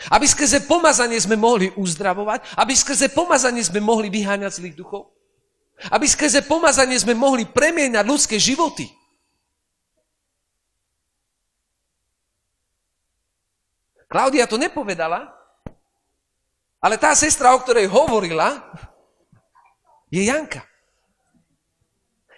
aby 0.06 0.26
skrze 0.30 0.62
pomazanie 0.62 1.18
sme 1.18 1.34
mohli 1.34 1.74
uzdravovať, 1.74 2.54
aby 2.54 2.72
skrze 2.72 3.10
pomazanie 3.10 3.66
sme 3.66 3.82
mohli 3.82 4.06
vyháňať 4.06 4.62
zlých 4.62 4.78
duchov, 4.78 5.10
aby 5.90 6.06
skrze 6.06 6.46
pomazanie 6.46 6.94
sme 6.94 7.18
mohli 7.18 7.42
premieňať 7.42 8.04
ľudské 8.06 8.38
životy. 8.38 8.86
Klaudia 14.08 14.48
to 14.48 14.56
nepovedala, 14.56 15.28
ale 16.80 16.94
tá 16.96 17.12
sestra, 17.12 17.52
o 17.52 17.60
ktorej 17.60 17.90
hovorila, 17.90 18.56
je 20.08 20.24
Janka. 20.24 20.64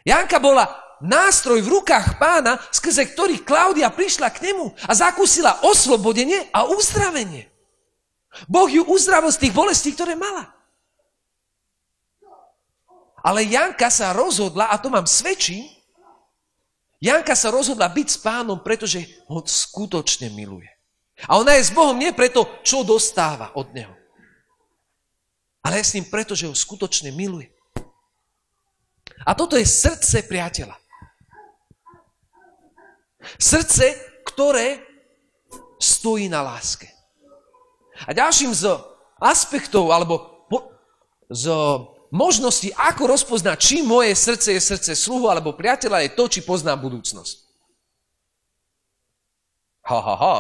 Janka 0.03 0.41
bola 0.43 0.90
nástroj 1.01 1.65
v 1.65 1.81
rukách 1.81 2.21
pána, 2.21 2.61
skrze 2.71 3.09
ktorých 3.11 3.45
Klaudia 3.45 3.89
prišla 3.89 4.29
k 4.31 4.53
nemu 4.53 4.73
a 4.87 4.93
zakúsila 4.93 5.65
oslobodenie 5.65 6.49
a 6.53 6.69
uzdravenie. 6.69 7.49
Boh 8.47 8.71
ju 8.71 8.87
uzdravil 8.87 9.33
z 9.35 9.49
tých 9.49 9.57
bolestí, 9.57 9.91
ktoré 9.91 10.15
mala. 10.15 10.49
Ale 13.21 13.45
Janka 13.45 13.93
sa 13.93 14.17
rozhodla, 14.17 14.73
a 14.73 14.81
to 14.81 14.89
mám 14.89 15.05
svedčí, 15.05 15.69
Janka 17.01 17.33
sa 17.33 17.49
rozhodla 17.49 17.89
byť 17.89 18.09
s 18.09 18.19
pánom, 18.21 18.61
pretože 18.61 19.01
ho 19.29 19.41
skutočne 19.41 20.29
miluje. 20.33 20.69
A 21.29 21.37
ona 21.41 21.57
je 21.57 21.69
s 21.69 21.73
Bohom 21.73 21.97
nie 21.97 22.13
preto, 22.13 22.49
čo 22.65 22.85
dostáva 22.85 23.53
od 23.57 23.73
neho. 23.73 23.93
Ale 25.61 25.81
je 25.81 25.85
s 25.85 25.95
ním 25.97 26.09
preto, 26.09 26.33
že 26.33 26.49
ho 26.49 26.57
skutočne 26.57 27.13
miluje. 27.13 27.53
A 29.25 29.37
toto 29.37 29.57
je 29.61 29.69
srdce 29.69 30.25
priateľa. 30.25 30.77
Srdce, 33.37 33.97
ktoré 34.25 34.81
stojí 35.81 36.29
na 36.29 36.45
láske. 36.45 36.89
A 38.09 38.17
ďalším 38.17 38.53
z 38.57 38.77
aspektov, 39.21 39.93
alebo 39.93 40.49
z 41.29 41.47
možností, 42.11 42.75
ako 42.75 43.15
rozpoznať, 43.15 43.57
či 43.61 43.77
moje 43.87 44.17
srdce 44.19 44.51
je 44.57 44.61
srdce 44.61 44.93
sluhu 44.99 45.31
alebo 45.31 45.55
priateľa, 45.55 46.03
je 46.05 46.11
to, 46.19 46.25
či 46.27 46.41
poznám 46.43 46.83
budúcnosť. 46.83 47.37
Ha, 49.87 49.99
ha, 50.01 50.17
ha. 50.19 50.37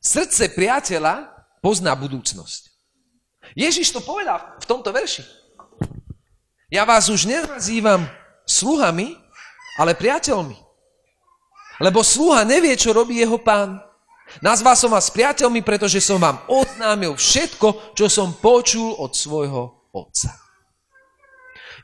Srdce 0.00 0.48
priateľa 0.56 1.28
pozná 1.60 1.92
budúcnosť. 1.92 2.72
Ježiš 3.52 3.92
to 3.92 4.00
povedal 4.00 4.56
v 4.56 4.66
tomto 4.68 4.88
verši. 4.88 5.24
Ja 6.72 6.84
vás 6.84 7.08
už 7.12 7.28
nenazývam 7.28 8.08
sluhami, 8.58 9.14
ale 9.78 9.94
priateľmi. 9.94 10.58
Lebo 11.78 12.02
sluha 12.02 12.42
nevie, 12.42 12.74
čo 12.74 12.90
robí 12.90 13.22
jeho 13.22 13.38
pán. 13.38 13.78
Nazval 14.42 14.74
som 14.74 14.90
vás 14.92 15.08
priateľmi, 15.14 15.62
pretože 15.62 16.02
som 16.02 16.18
vám 16.18 16.42
oznámil 16.50 17.14
všetko, 17.14 17.94
čo 17.94 18.10
som 18.10 18.34
počul 18.34 18.98
od 18.98 19.14
svojho 19.14 19.88
otca. 19.94 20.34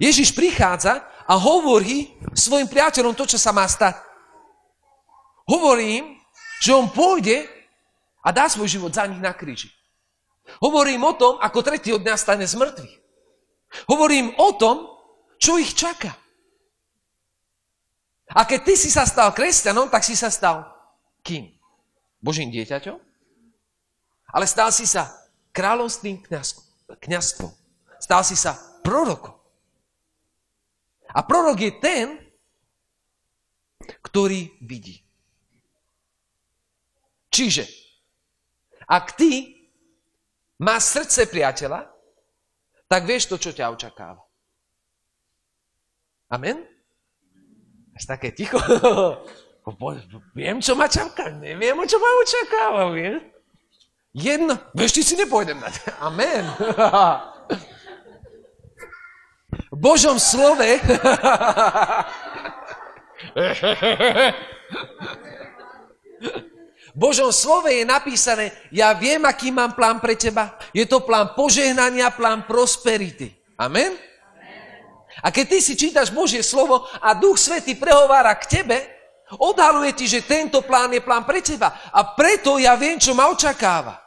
Ježiš 0.02 0.34
prichádza 0.34 1.06
a 1.24 1.34
hovorí 1.38 2.18
svojim 2.34 2.66
priateľom 2.66 3.14
to, 3.14 3.24
čo 3.30 3.38
sa 3.38 3.54
má 3.54 3.64
stať. 3.64 3.96
Hovorí 5.46 6.02
im, 6.02 6.06
že 6.58 6.74
on 6.74 6.90
pôjde 6.90 7.46
a 8.24 8.28
dá 8.34 8.50
svoj 8.50 8.66
život 8.66 8.92
za 8.92 9.06
nich 9.06 9.22
na 9.22 9.32
kríži. 9.32 9.70
Hovorím 10.60 11.04
o 11.04 11.12
tom, 11.16 11.40
ako 11.40 11.64
tretí 11.64 11.92
od 11.94 12.04
dňa 12.04 12.16
stane 12.18 12.44
z 12.44 12.56
mŕtvych. 12.58 12.94
Hovorím 13.88 14.36
o 14.36 14.48
tom, 14.56 14.76
čo 15.40 15.56
ich 15.56 15.72
čaká. 15.72 16.12
A 18.32 18.48
keď 18.48 18.60
ty 18.64 18.74
si 18.80 18.88
sa 18.88 19.04
stal 19.04 19.36
kresťanom, 19.36 19.92
tak 19.92 20.00
si 20.00 20.16
sa 20.16 20.32
stal 20.32 20.64
kým? 21.20 21.52
Božím 22.24 22.48
dieťaťom? 22.48 22.96
Ale 24.32 24.44
stal 24.48 24.72
si 24.72 24.88
sa 24.88 25.12
kráľovstvým 25.52 26.24
kniazstvom. 27.00 27.52
Stal 28.00 28.22
si 28.24 28.36
sa 28.36 28.56
prorokom. 28.80 29.36
A 31.14 31.20
prorok 31.22 31.60
je 31.60 31.72
ten, 31.78 32.06
ktorý 34.02 34.56
vidí. 34.64 35.04
Čiže, 37.30 37.66
ak 38.88 39.14
ty 39.14 39.54
má 40.58 40.80
srdce 40.82 41.30
priateľa, 41.30 41.86
tak 42.88 43.06
vieš 43.06 43.30
to, 43.30 43.36
čo 43.38 43.50
ťa 43.54 43.70
očakáva. 43.74 44.22
Amen? 46.34 46.73
Až 47.94 48.04
také 48.06 48.34
ticho. 48.34 48.58
Viem, 50.36 50.60
čo 50.60 50.76
ma 50.76 50.84
čaká. 50.90 51.32
Neviem, 51.32 51.78
čo 51.88 51.96
ma 51.96 52.10
očakáva. 52.20 52.92
Viem? 52.92 53.24
Jedno. 54.12 54.60
Vieš, 54.76 54.92
ty 54.92 55.02
si 55.02 55.14
nepôjdem 55.16 55.56
dať. 55.56 55.74
Amen. 56.04 56.44
V 59.72 59.78
Božom 59.78 60.20
slove 60.20 60.78
v 66.94 66.98
Božom 66.98 67.34
slove 67.34 67.66
je 67.74 67.82
napísané, 67.82 68.54
ja 68.70 68.94
viem, 68.94 69.18
aký 69.26 69.50
mám 69.50 69.74
plán 69.74 69.98
pre 69.98 70.14
teba. 70.14 70.54
Je 70.70 70.86
to 70.86 71.02
plán 71.02 71.34
požehnania, 71.34 72.14
plán 72.14 72.46
prosperity. 72.46 73.34
Amen? 73.58 73.98
A 75.22 75.30
keď 75.30 75.44
ty 75.46 75.58
si 75.62 75.74
čítaš 75.78 76.10
Božie 76.10 76.42
slovo 76.42 76.88
a 76.98 77.14
Duch 77.14 77.38
Svety 77.38 77.78
prehovára 77.78 78.34
k 78.34 78.60
tebe, 78.60 78.78
odhaluje 79.38 79.94
ti, 79.94 80.06
že 80.10 80.26
tento 80.26 80.64
plán 80.66 80.90
je 80.90 81.04
plán 81.04 81.22
pre 81.22 81.38
teba. 81.44 81.70
A 81.94 82.16
preto 82.16 82.58
ja 82.58 82.74
viem, 82.74 82.98
čo 82.98 83.14
ma 83.14 83.30
očakáva. 83.30 84.00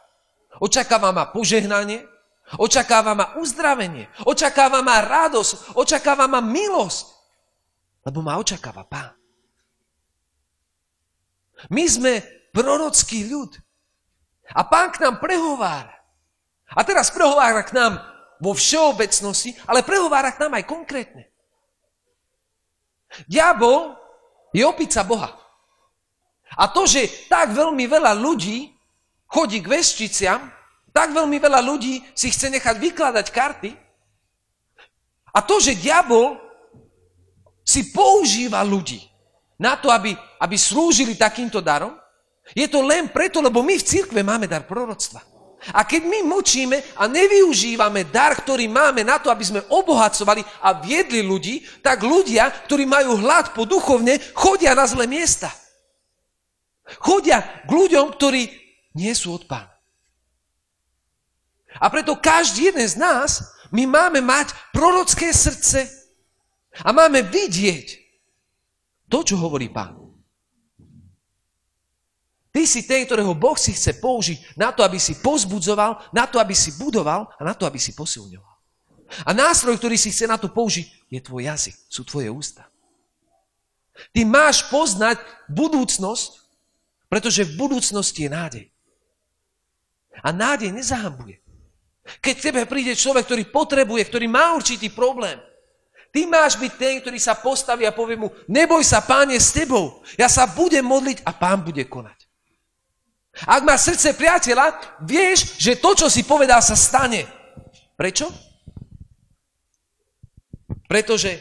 Očakáva 0.58 1.14
ma 1.14 1.30
požehnanie, 1.30 2.04
očakáva 2.58 3.14
ma 3.14 3.26
uzdravenie, 3.38 4.10
očakáva 4.26 4.82
ma 4.82 5.06
radosť, 5.06 5.78
očakáva 5.78 6.26
ma 6.26 6.42
milosť. 6.42 7.06
Lebo 8.04 8.20
ma 8.26 8.40
očakáva 8.42 8.84
Pán. 8.88 9.14
My 11.74 11.84
sme 11.90 12.22
prorocký 12.54 13.26
ľud. 13.30 13.58
A 14.54 14.64
pán 14.64 14.94
k 14.94 15.04
nám 15.04 15.20
prehovára. 15.20 15.92
A 16.72 16.80
teraz 16.88 17.12
prehovára 17.12 17.66
k 17.68 17.76
nám 17.76 18.00
vo 18.38 18.54
všeobecnosti, 18.54 19.58
ale 19.66 19.82
prehovára 19.86 20.34
k 20.34 20.46
nám 20.46 20.58
aj 20.58 20.66
konkrétne. 20.70 21.26
Diabol 23.26 23.96
je 24.54 24.64
opica 24.66 25.02
Boha. 25.02 25.32
A 26.56 26.70
to, 26.72 26.88
že 26.88 27.28
tak 27.28 27.52
veľmi 27.52 27.86
veľa 27.88 28.16
ľudí 28.16 28.72
chodí 29.28 29.60
k 29.60 29.68
veščiciam, 29.68 30.42
tak 30.96 31.14
veľmi 31.14 31.38
veľa 31.38 31.60
ľudí 31.62 32.02
si 32.16 32.32
chce 32.32 32.50
nechať 32.50 32.76
vykladať 32.80 33.28
karty, 33.30 33.72
a 35.38 35.40
to, 35.46 35.62
že 35.62 35.78
diabol 35.78 36.34
si 37.62 37.94
používa 37.94 38.66
ľudí 38.66 39.06
na 39.62 39.78
to, 39.78 39.94
aby, 39.94 40.18
aby 40.42 40.56
slúžili 40.58 41.14
takýmto 41.14 41.62
darom, 41.62 41.94
je 42.58 42.66
to 42.66 42.82
len 42.82 43.06
preto, 43.12 43.38
lebo 43.38 43.62
my 43.62 43.78
v 43.78 43.86
cirkve 43.86 44.26
máme 44.26 44.50
dar 44.50 44.66
proroctva. 44.66 45.22
A 45.74 45.84
keď 45.84 46.06
my 46.06 46.24
močíme 46.24 46.78
a 46.96 47.10
nevyužívame 47.10 48.08
dar, 48.08 48.38
ktorý 48.38 48.70
máme 48.70 49.02
na 49.04 49.18
to, 49.18 49.34
aby 49.34 49.44
sme 49.44 49.66
obohacovali 49.68 50.46
a 50.62 50.78
viedli 50.78 51.26
ľudí, 51.26 51.66
tak 51.82 52.06
ľudia, 52.06 52.48
ktorí 52.70 52.86
majú 52.86 53.20
hlad 53.20 53.52
po 53.58 53.66
duchovne, 53.66 54.22
chodia 54.38 54.78
na 54.78 54.86
zlé 54.86 55.10
miesta. 55.10 55.50
Chodia 57.04 57.44
k 57.68 57.70
ľuďom, 57.74 58.16
ktorí 58.16 58.48
nie 58.96 59.12
sú 59.12 59.36
od 59.36 59.44
pána. 59.50 59.74
A 61.78 61.92
preto 61.92 62.18
každý 62.18 62.72
jeden 62.72 62.88
z 62.88 62.96
nás, 62.98 63.54
my 63.70 63.84
máme 63.86 64.24
mať 64.24 64.56
prorocké 64.72 65.36
srdce 65.36 65.86
a 66.82 66.90
máme 66.96 67.28
vidieť 67.28 67.88
to, 69.12 69.20
čo 69.22 69.36
hovorí 69.36 69.68
pán. 69.68 70.07
Ty 72.58 72.66
si 72.66 72.90
ten, 72.90 73.06
ktorého 73.06 73.38
Boh 73.38 73.54
si 73.54 73.70
chce 73.70 74.02
použiť 74.02 74.58
na 74.58 74.74
to, 74.74 74.82
aby 74.82 74.98
si 74.98 75.22
pozbudzoval, 75.22 76.10
na 76.10 76.26
to, 76.26 76.42
aby 76.42 76.58
si 76.58 76.74
budoval 76.74 77.30
a 77.38 77.42
na 77.46 77.54
to, 77.54 77.70
aby 77.70 77.78
si 77.78 77.94
posilňoval. 77.94 78.56
A 79.22 79.30
nástroj, 79.30 79.78
ktorý 79.78 79.94
si 79.94 80.10
chce 80.10 80.26
na 80.26 80.42
to 80.42 80.50
použiť, 80.50 81.06
je 81.06 81.22
tvoj 81.22 81.46
jazyk, 81.46 81.78
sú 81.86 82.02
tvoje 82.02 82.34
ústa. 82.34 82.66
Ty 84.10 84.26
máš 84.26 84.66
poznať 84.74 85.22
budúcnosť, 85.46 86.50
pretože 87.06 87.46
v 87.46 87.62
budúcnosti 87.62 88.26
je 88.26 88.34
nádej. 88.34 88.66
A 90.26 90.34
nádej 90.34 90.74
nezahambuje. 90.74 91.38
Keď 92.26 92.34
k 92.42 92.46
tebe 92.50 92.66
príde 92.66 92.98
človek, 92.98 93.30
ktorý 93.30 93.54
potrebuje, 93.54 94.02
ktorý 94.10 94.26
má 94.26 94.58
určitý 94.58 94.90
problém, 94.90 95.38
ty 96.10 96.26
máš 96.26 96.58
byť 96.58 96.74
ten, 96.74 97.06
ktorý 97.06 97.22
sa 97.22 97.38
postaví 97.38 97.86
a 97.86 97.94
povie 97.94 98.18
mu, 98.18 98.34
neboj 98.50 98.82
sa, 98.82 99.06
pán 99.06 99.30
s 99.30 99.54
tebou, 99.54 100.02
ja 100.18 100.26
sa 100.26 100.50
budem 100.50 100.82
modliť 100.82 101.22
a 101.22 101.30
pán 101.38 101.62
bude 101.62 101.86
konať. 101.86 102.17
Ak 103.46 103.62
má 103.62 103.78
srdce 103.78 104.18
priateľa, 104.18 104.98
vieš, 105.06 105.60
že 105.62 105.78
to, 105.78 105.94
čo 105.94 106.08
si 106.10 106.26
povedal, 106.26 106.64
sa 106.64 106.74
stane. 106.74 107.28
Prečo? 107.94 108.32
Pretože 110.88 111.38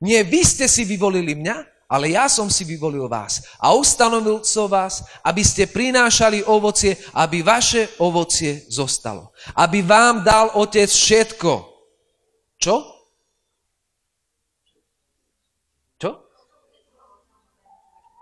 nie 0.00 0.20
vy 0.24 0.40
ste 0.44 0.66
si 0.66 0.84
vyvolili 0.84 1.36
mňa, 1.36 1.56
ale 1.90 2.14
ja 2.14 2.30
som 2.30 2.46
si 2.46 2.62
vyvolil 2.62 3.10
vás. 3.10 3.42
A 3.58 3.74
ustanovil 3.74 4.46
som 4.46 4.70
vás, 4.70 5.02
aby 5.26 5.42
ste 5.42 5.66
prinášali 5.66 6.46
ovocie, 6.46 6.94
aby 7.18 7.42
vaše 7.42 7.90
ovocie 7.98 8.62
zostalo. 8.70 9.34
Aby 9.58 9.82
vám 9.82 10.22
dal 10.22 10.54
Otec 10.54 10.86
všetko. 10.86 11.52
Čo? 12.62 12.99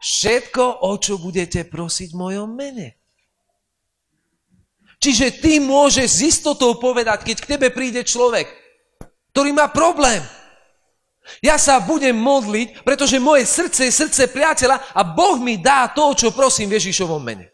Všetko, 0.08 0.88
o 0.88 0.96
čo 0.96 1.20
budete 1.20 1.68
prosiť 1.68 2.16
v 2.16 2.20
mojom 2.24 2.48
mene. 2.48 2.96
Čiže 4.96 5.44
ty 5.44 5.60
môžeš 5.60 6.08
s 6.08 6.20
istotou 6.24 6.80
povedať, 6.80 7.28
keď 7.28 7.36
k 7.44 7.50
tebe 7.54 7.68
príde 7.68 8.00
človek, 8.08 8.48
ktorý 9.36 9.52
má 9.52 9.68
problém. 9.68 10.24
Ja 11.44 11.60
sa 11.60 11.76
budem 11.84 12.16
modliť, 12.16 12.88
pretože 12.88 13.20
moje 13.20 13.44
srdce 13.44 13.84
je 13.84 13.92
srdce 13.92 14.32
priateľa 14.32 14.96
a 14.96 15.04
Boh 15.04 15.36
mi 15.36 15.60
dá 15.60 15.92
to, 15.92 16.16
čo 16.16 16.32
prosím 16.32 16.72
v 16.72 16.80
Ježišovom 16.80 17.20
mene. 17.20 17.52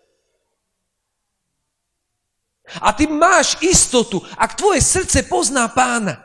A 2.78 2.94
ty 2.94 3.10
máš 3.10 3.58
istotu, 3.66 4.22
ak 4.38 4.54
tvoje 4.54 4.78
srdce 4.78 5.26
pozná 5.26 5.66
pána, 5.74 6.22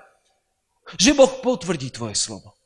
že 0.94 1.18
Boh 1.18 1.42
potvrdí 1.42 1.90
tvoje 1.90 2.14
slovo. 2.14 2.59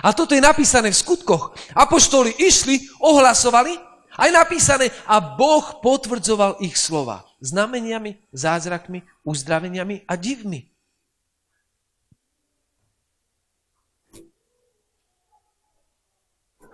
A 0.00 0.16
toto 0.16 0.32
je 0.32 0.40
napísané 0.40 0.88
v 0.88 0.96
skutkoch. 0.96 1.52
Apoštoli 1.76 2.32
išli, 2.40 2.80
ohlasovali, 3.04 3.76
aj 4.16 4.30
napísané, 4.32 4.88
a 5.04 5.20
Boh 5.20 5.80
potvrdzoval 5.84 6.64
ich 6.64 6.80
slova. 6.80 7.28
Znameniami, 7.44 8.16
zázrakmi, 8.32 9.04
uzdraveniami 9.24 10.08
a 10.08 10.14
divmi. 10.16 10.72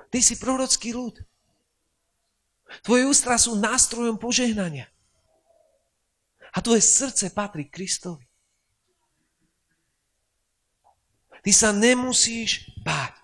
Ty 0.08 0.18
si 0.22 0.38
prorocký 0.38 0.94
ľud. 0.94 1.20
Tvoje 2.84 3.02
ústra 3.08 3.40
sú 3.40 3.56
nástrojom 3.56 4.20
požehnania. 4.20 4.88
A 6.52 6.60
tvoje 6.60 6.84
srdce 6.84 7.32
patrí 7.32 7.68
Kristovi. 7.68 8.27
Ty 11.42 11.50
sa 11.54 11.70
nemusíš 11.70 12.66
báť. 12.82 13.18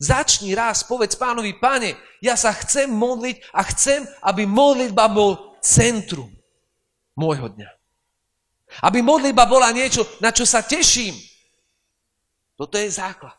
Začni 0.00 0.52
raz, 0.52 0.84
povedz 0.84 1.16
pánovi, 1.16 1.56
pane, 1.56 1.96
ja 2.20 2.34
sa 2.34 2.52
chcem 2.52 2.90
modliť 2.90 3.54
a 3.54 3.62
chcem, 3.72 4.04
aby 4.26 4.44
modlitba 4.44 5.08
bol 5.08 5.56
centrum 5.62 6.28
môjho 7.16 7.48
dňa. 7.54 7.70
Aby 8.84 9.06
modlitba 9.06 9.46
bola 9.46 9.70
niečo, 9.70 10.02
na 10.18 10.34
čo 10.34 10.42
sa 10.42 10.66
teším. 10.66 11.14
Toto 12.58 12.74
je 12.74 12.90
základ. 12.90 13.38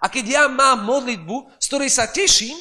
A 0.00 0.08
keď 0.12 0.24
ja 0.26 0.44
mám 0.48 0.84
modlitbu, 0.84 1.60
z 1.60 1.64
ktorej 1.68 1.90
sa 1.92 2.08
teším, 2.08 2.56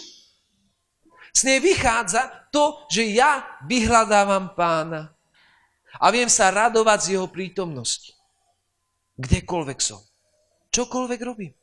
z 1.38 1.40
nej 1.46 1.60
vychádza 1.62 2.50
to, 2.50 2.88
že 2.90 3.14
ja 3.14 3.46
vyhľadávam 3.70 4.58
pána 4.58 5.14
a 6.02 6.10
viem 6.10 6.26
sa 6.26 6.50
radovať 6.50 7.00
z 7.04 7.08
jeho 7.14 7.30
prítomnosti. 7.30 8.17
Kdekoľvek 9.18 9.80
som. 9.82 10.02
Čokoľvek 10.70 11.20
robím. 11.26 11.54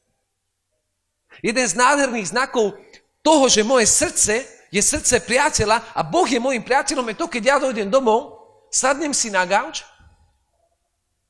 Jeden 1.43 1.67
z 1.67 1.75
nádherných 1.75 2.31
znakov 2.35 2.75
toho, 3.23 3.47
že 3.47 3.67
moje 3.67 3.87
srdce 3.87 4.43
je 4.71 4.83
srdce 4.83 5.23
priateľa 5.23 5.95
a 5.95 6.03
Boh 6.03 6.27
je 6.27 6.43
môjim 6.43 6.63
priateľom, 6.63 7.15
je 7.15 7.19
to, 7.19 7.27
keď 7.31 7.43
ja 7.47 7.57
dojdem 7.63 7.91
domov, 7.91 8.43
sadnem 8.75 9.15
si 9.15 9.31
na 9.31 9.47
gauč 9.47 9.87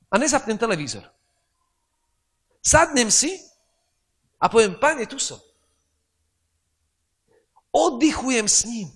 a 0.09 0.17
nezapnem 0.17 0.57
televízor. 0.57 1.05
Sadnem 2.65 3.13
si 3.13 3.37
a 4.41 4.49
poviem, 4.49 4.73
pane, 4.81 5.05
tu 5.05 5.21
som. 5.21 5.37
Oddychujem 7.69 8.49
s 8.49 8.65
ním. 8.65 8.89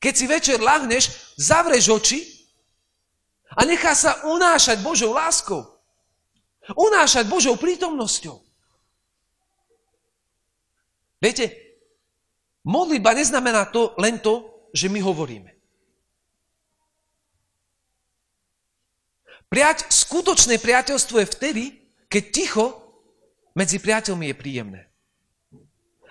Keď 0.00 0.12
si 0.16 0.26
večer 0.26 0.58
lahneš, 0.58 1.36
zavreš 1.36 1.92
oči 1.92 2.39
a 3.50 3.60
nechá 3.66 3.94
sa 3.98 4.22
unášať 4.30 4.78
Božou 4.82 5.10
láskou. 5.10 5.66
Unášať 6.70 7.26
Božou 7.26 7.58
prítomnosťou. 7.58 8.38
Viete, 11.18 11.52
modlitba 12.62 13.12
neznamená 13.12 13.66
to, 13.68 13.92
len 13.98 14.22
to, 14.22 14.46
že 14.70 14.86
my 14.86 15.02
hovoríme. 15.02 15.50
Priať, 19.50 19.90
skutočné 19.90 20.62
priateľstvo 20.62 21.16
je 21.20 21.26
vtedy, 21.26 21.64
keď 22.06 22.22
ticho 22.30 22.66
medzi 23.58 23.82
priateľmi 23.82 24.30
je 24.30 24.38
príjemné. 24.38 24.82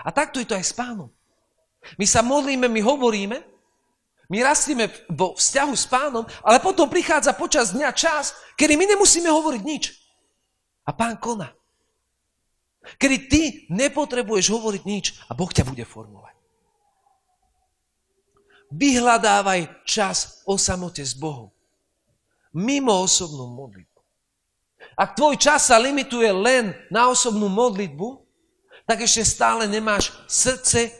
A 0.03 0.11
takto 0.11 0.43
je 0.43 0.47
to 0.47 0.59
aj 0.59 0.65
s 0.67 0.75
pánom. 0.75 1.07
My 1.95 2.03
sa 2.03 2.19
modlíme, 2.19 2.67
my 2.67 2.81
hovoríme, 2.83 3.39
my 4.29 4.37
rastieme 4.45 4.93
vo 5.09 5.33
vzťahu 5.33 5.73
s 5.73 5.89
pánom, 5.89 6.21
ale 6.45 6.61
potom 6.61 6.85
prichádza 6.85 7.33
počas 7.33 7.73
dňa 7.73 7.89
čas, 7.97 8.37
kedy 8.53 8.77
my 8.77 8.85
nemusíme 8.93 9.25
hovoriť 9.25 9.61
nič. 9.65 9.83
A 10.85 10.93
pán 10.93 11.17
koná. 11.17 11.49
Kedy 13.01 13.17
ty 13.25 13.41
nepotrebuješ 13.73 14.53
hovoriť 14.53 14.83
nič 14.85 15.05
a 15.25 15.33
Boh 15.33 15.49
ťa 15.49 15.65
bude 15.65 15.81
formovať. 15.81 16.37
Vyhľadávaj 18.69 19.81
čas 19.81 20.45
o 20.45 20.61
samote 20.61 21.01
s 21.01 21.17
Bohom. 21.17 21.49
Mimo 22.53 23.01
osobnú 23.01 23.49
modlitbu. 23.49 23.99
Ak 24.93 25.17
tvoj 25.17 25.41
čas 25.41 25.73
sa 25.73 25.81
limituje 25.81 26.29
len 26.29 26.77
na 26.93 27.09
osobnú 27.09 27.49
modlitbu, 27.49 28.21
tak 28.85 29.01
ešte 29.05 29.25
stále 29.25 29.65
nemáš 29.65 30.13
srdce, 30.29 30.93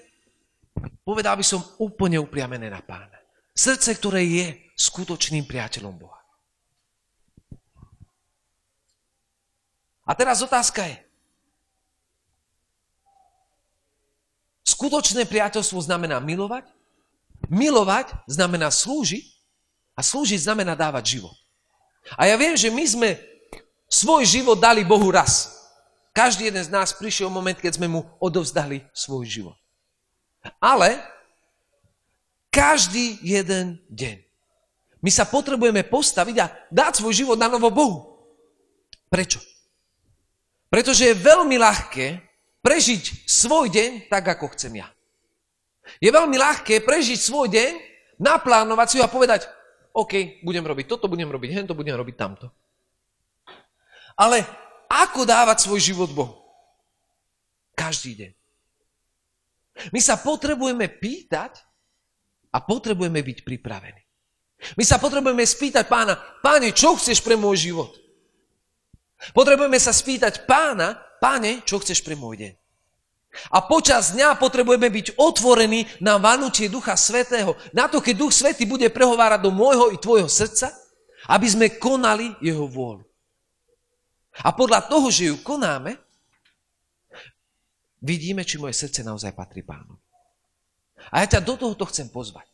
povedal 1.06 1.38
by 1.38 1.46
som, 1.46 1.62
úplne 1.78 2.18
upriamené 2.18 2.74
na 2.74 2.82
pána. 2.82 3.19
Srdce, 3.60 3.91
ktoré 4.00 4.24
je 4.24 4.45
skutočným 4.80 5.43
priateľom 5.43 6.00
Boha. 6.00 6.15
A 10.08 10.15
teraz 10.15 10.39
otázka 10.39 10.88
je. 10.88 10.95
Skutočné 14.63 15.28
priateľstvo 15.28 15.76
znamená 15.84 16.24
milovať? 16.24 16.72
Milovať 17.52 18.15
znamená 18.32 18.72
slúžiť 18.72 19.28
a 19.91 20.00
slúžiť 20.08 20.39
znamená 20.39 20.80
dávať 20.80 21.19
život. 21.19 21.36
A 22.15 22.32
ja 22.32 22.39
viem, 22.39 22.56
že 22.56 22.72
my 22.72 22.88
sme 22.88 23.19
svoj 23.91 24.24
život 24.24 24.56
dali 24.56 24.88
Bohu 24.88 25.12
raz. 25.12 25.52
Každý 26.15 26.48
jeden 26.48 26.63
z 26.63 26.72
nás 26.72 26.95
prišiel 26.95 27.28
moment, 27.28 27.60
keď 27.60 27.76
sme 27.76 27.91
mu 27.91 28.08
odovzdali 28.24 28.88
svoj 28.95 29.28
život. 29.28 29.58
Ale 30.63 31.19
každý 32.50 33.18
jeden 33.22 33.82
deň. 33.90 34.26
My 35.00 35.10
sa 35.14 35.24
potrebujeme 35.24 35.88
postaviť 35.88 36.36
a 36.44 36.52
dať 36.68 37.00
svoj 37.00 37.14
život 37.16 37.38
na 37.40 37.48
novo 37.48 37.72
Bohu. 37.72 37.98
Prečo? 39.08 39.40
Pretože 40.68 41.10
je 41.10 41.24
veľmi 41.24 41.56
ľahké 41.56 42.20
prežiť 42.62 43.26
svoj 43.26 43.72
deň 43.72 44.12
tak, 44.12 44.28
ako 44.28 44.54
chcem 44.54 44.84
ja. 44.84 44.88
Je 45.98 46.12
veľmi 46.12 46.38
ľahké 46.38 46.86
prežiť 46.86 47.18
svoj 47.18 47.50
deň, 47.50 47.72
naplánovať 48.22 48.88
si 48.92 48.96
ho 49.00 49.08
a 49.08 49.10
povedať, 49.10 49.50
OK, 49.96 50.44
budem 50.46 50.62
robiť 50.62 50.86
toto, 50.86 51.10
budem 51.10 51.32
robiť 51.32 51.50
hento, 51.64 51.74
budem 51.74 51.98
robiť 51.98 52.16
tamto. 52.20 52.54
Ale 54.14 54.46
ako 54.92 55.26
dávať 55.26 55.66
svoj 55.66 55.80
život 55.82 56.12
Bohu? 56.12 56.38
Každý 57.74 58.12
deň. 58.20 58.32
My 59.96 60.04
sa 60.04 60.20
potrebujeme 60.20 60.92
pýtať, 60.92 61.64
a 62.50 62.58
potrebujeme 62.60 63.22
byť 63.22 63.46
pripravení. 63.46 64.02
My 64.76 64.84
sa 64.84 65.00
potrebujeme 65.00 65.46
spýtať 65.46 65.88
pána, 65.88 66.20
páne, 66.44 66.76
čo 66.76 67.00
chceš 67.00 67.24
pre 67.24 67.40
môj 67.40 67.72
život? 67.72 67.96
Potrebujeme 69.32 69.80
sa 69.80 69.96
spýtať 69.96 70.44
pána, 70.44 71.00
páne, 71.24 71.64
čo 71.64 71.80
chceš 71.80 72.04
pre 72.04 72.16
môj 72.16 72.36
deň? 72.44 72.54
A 73.54 73.62
počas 73.62 74.18
dňa 74.18 74.42
potrebujeme 74.42 74.90
byť 74.90 75.22
otvorení 75.22 75.86
na 76.02 76.18
vanutie 76.18 76.66
Ducha 76.66 76.98
Svetého. 76.98 77.54
Na 77.72 77.86
to, 77.86 78.02
keď 78.02 78.16
Duch 78.18 78.34
Svetý 78.34 78.66
bude 78.66 78.90
prehovárať 78.90 79.46
do 79.46 79.52
môjho 79.54 79.94
i 79.94 80.02
tvojho 80.02 80.28
srdca, 80.28 80.74
aby 81.30 81.46
sme 81.46 81.78
konali 81.78 82.34
jeho 82.42 82.66
vôľu. 82.66 83.06
A 84.44 84.50
podľa 84.56 84.88
toho, 84.88 85.08
že 85.14 85.30
ju 85.30 85.38
konáme, 85.46 86.00
vidíme, 88.02 88.42
či 88.48 88.58
moje 88.58 88.74
srdce 88.76 89.06
naozaj 89.06 89.36
patrí 89.36 89.62
pánovi. 89.62 90.09
A 91.10 91.26
ja 91.26 91.28
ťa 91.38 91.41
do 91.41 91.58
tohoto 91.58 91.86
chcem 91.89 92.10
pozvať. 92.10 92.45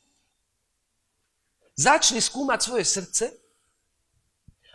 Začni 1.76 2.24
skúmať 2.24 2.60
svoje 2.64 2.86
srdce 2.88 3.26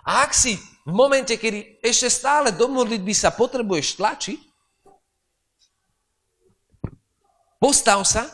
a 0.05 0.25
ak 0.25 0.33
si 0.37 0.57
v 0.85 0.93
momente, 0.93 1.33
kedy 1.37 1.81
ešte 1.81 2.09
stále 2.13 2.53
do 2.53 2.69
modlitby 2.69 3.13
sa 3.13 3.33
potrebuješ 3.33 3.97
tlačiť, 4.01 4.41
postav 7.61 8.05
sa 8.05 8.29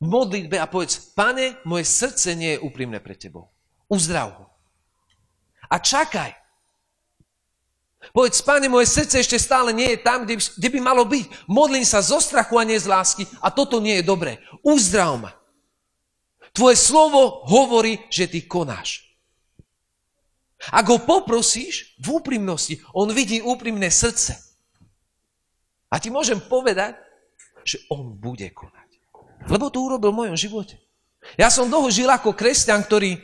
v 0.00 0.06
modlitbe 0.08 0.56
a 0.56 0.68
povedz, 0.68 1.12
pane, 1.12 1.60
moje 1.68 1.84
srdce 1.84 2.32
nie 2.32 2.56
je 2.56 2.64
úprimné 2.64 3.00
pre 3.04 3.12
tebou. 3.12 3.52
Uzdrav 3.92 4.32
ho. 4.32 4.46
A 5.68 5.76
čakaj. 5.76 6.39
Povedz, 8.00 8.40
páne, 8.40 8.72
moje 8.72 8.88
srdce 8.88 9.20
ešte 9.20 9.36
stále 9.36 9.76
nie 9.76 9.92
je 9.92 10.00
tam, 10.00 10.24
kde 10.24 10.40
by, 10.40 10.42
kde 10.56 10.68
by 10.72 10.80
malo 10.80 11.04
byť. 11.04 11.24
Modlím 11.52 11.84
sa 11.84 12.00
zo 12.00 12.16
strachu 12.16 12.56
a 12.56 12.64
nie 12.64 12.80
z 12.80 12.88
lásky 12.88 13.28
a 13.44 13.52
toto 13.52 13.76
nie 13.76 14.00
je 14.00 14.08
dobré. 14.08 14.40
Uzdrav 14.64 15.20
ma. 15.20 15.32
Tvoje 16.56 16.80
slovo 16.80 17.44
hovorí, 17.46 18.00
že 18.08 18.26
ty 18.26 18.42
konáš. 18.48 19.04
Ak 20.72 20.88
ho 20.88 21.00
poprosíš 21.00 21.96
v 22.00 22.20
úprimnosti, 22.20 22.80
on 22.96 23.12
vidí 23.12 23.40
úprimné 23.44 23.92
srdce. 23.92 24.36
A 25.92 26.00
ti 26.00 26.08
môžem 26.08 26.40
povedať, 26.40 26.96
že 27.64 27.84
on 27.92 28.16
bude 28.16 28.48
konať. 28.52 28.88
Lebo 29.48 29.68
to 29.68 29.80
urobil 29.80 30.12
v 30.12 30.20
mojom 30.24 30.36
živote. 30.36 30.80
Ja 31.36 31.52
som 31.52 31.68
dlho 31.68 31.88
žil 31.92 32.08
ako 32.08 32.32
kresťan, 32.32 32.80
ktorý, 32.84 33.20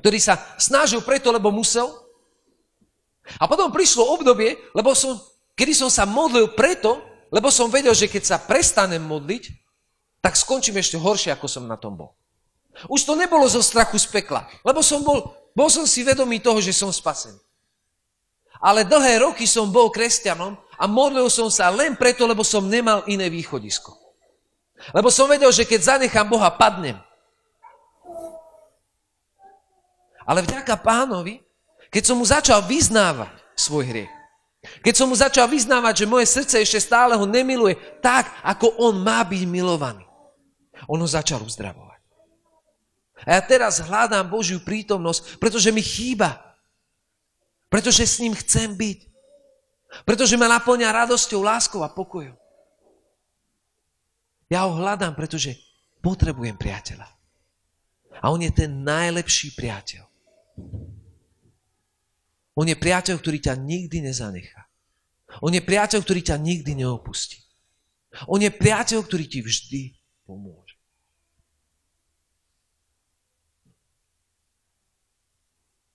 ktorý 0.00 0.18
sa 0.20 0.40
snažil 0.60 1.00
preto, 1.00 1.32
lebo 1.32 1.48
musel, 1.48 2.03
a 3.40 3.44
potom 3.48 3.72
prišlo 3.72 4.04
obdobie, 4.14 4.56
lebo 4.76 4.92
som, 4.92 5.16
kedy 5.56 5.72
som 5.72 5.88
sa 5.88 6.04
modlil 6.04 6.52
preto, 6.52 7.00
lebo 7.32 7.48
som 7.48 7.72
vedel, 7.72 7.96
že 7.96 8.06
keď 8.06 8.22
sa 8.22 8.36
prestanem 8.38 9.00
modliť, 9.02 9.50
tak 10.24 10.36
skončím 10.38 10.80
ešte 10.80 10.96
horšie, 10.96 11.34
ako 11.34 11.46
som 11.50 11.64
na 11.68 11.76
tom 11.76 11.96
bol. 11.96 12.16
Už 12.88 13.06
to 13.06 13.14
nebolo 13.14 13.46
zo 13.46 13.60
strachu 13.60 14.00
z 14.00 14.08
pekla, 14.08 14.48
lebo 14.64 14.80
som 14.80 15.04
bol, 15.04 15.36
bol 15.52 15.68
som 15.68 15.84
si 15.84 16.02
vedomý 16.02 16.40
toho, 16.40 16.58
že 16.58 16.74
som 16.74 16.90
spasený. 16.90 17.38
Ale 18.64 18.88
dlhé 18.88 19.20
roky 19.20 19.44
som 19.44 19.68
bol 19.68 19.92
kresťanom 19.92 20.56
a 20.56 20.84
modlil 20.88 21.28
som 21.28 21.52
sa 21.52 21.68
len 21.68 21.92
preto, 22.00 22.24
lebo 22.24 22.40
som 22.40 22.64
nemal 22.64 23.04
iné 23.04 23.28
východisko. 23.28 23.92
Lebo 24.96 25.12
som 25.12 25.28
vedel, 25.28 25.52
že 25.52 25.68
keď 25.68 26.00
zanechám 26.00 26.24
Boha, 26.24 26.48
padnem. 26.48 26.96
Ale 30.24 30.40
vďaka 30.40 30.80
pánovi, 30.80 31.43
keď 31.94 32.02
som 32.02 32.18
mu 32.18 32.26
začal 32.26 32.58
vyznávať 32.66 33.30
svoj 33.54 33.86
hriech, 33.86 34.14
keď 34.82 34.94
som 34.98 35.06
mu 35.06 35.14
začal 35.14 35.46
vyznávať, 35.46 36.02
že 36.02 36.10
moje 36.10 36.26
srdce 36.26 36.58
ešte 36.58 36.82
stále 36.82 37.14
ho 37.14 37.22
nemiluje 37.22 37.78
tak, 38.02 38.26
ako 38.42 38.74
on 38.82 38.98
má 38.98 39.22
byť 39.22 39.46
milovaný, 39.46 40.02
on 40.90 40.98
ho 40.98 41.06
začal 41.06 41.38
uzdravovať. 41.46 42.02
A 43.24 43.38
ja 43.38 43.42
teraz 43.46 43.78
hľadám 43.80 44.26
Božiu 44.26 44.58
prítomnosť, 44.60 45.38
pretože 45.38 45.70
mi 45.70 45.80
chýba. 45.80 46.42
Pretože 47.72 48.04
s 48.04 48.20
ním 48.20 48.36
chcem 48.36 48.74
byť. 48.74 49.00
Pretože 50.04 50.36
ma 50.36 50.50
naplňa 50.50 51.06
radosťou, 51.06 51.40
láskou 51.40 51.80
a 51.80 51.88
pokojom. 51.88 52.36
Ja 54.52 54.68
ho 54.68 54.76
hľadám, 54.76 55.16
pretože 55.16 55.56
potrebujem 56.04 56.58
priateľa. 56.58 57.08
A 58.20 58.28
on 58.28 58.44
je 58.44 58.52
ten 58.52 58.84
najlepší 58.84 59.56
priateľ. 59.56 60.04
On 62.54 62.66
je 62.66 62.78
priateľ, 62.78 63.18
ktorý 63.18 63.38
ťa 63.42 63.54
nikdy 63.58 63.98
nezanechá. 64.02 64.70
On 65.42 65.50
je 65.50 65.62
priateľ, 65.62 66.06
ktorý 66.06 66.22
ťa 66.22 66.38
nikdy 66.38 66.78
neopustí. 66.78 67.42
On 68.30 68.38
je 68.38 68.50
priateľ, 68.50 69.02
ktorý 69.02 69.26
ti 69.26 69.42
vždy 69.42 69.82
pomôže. 70.22 70.78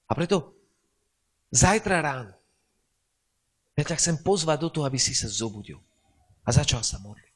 A 0.10 0.12
preto 0.17 0.58
zajtra 1.54 2.02
ráno 2.02 2.39
ja 3.80 3.84
ťa 3.88 3.95
chcem 3.95 4.19
pozvať 4.19 4.58
do 4.60 4.69
toho, 4.74 4.84
aby 4.84 5.00
si 5.00 5.15
sa 5.15 5.32
zobudil 5.32 5.80
a 6.43 6.52
začal 6.52 6.84
sa 6.84 7.00
modliť. 7.00 7.32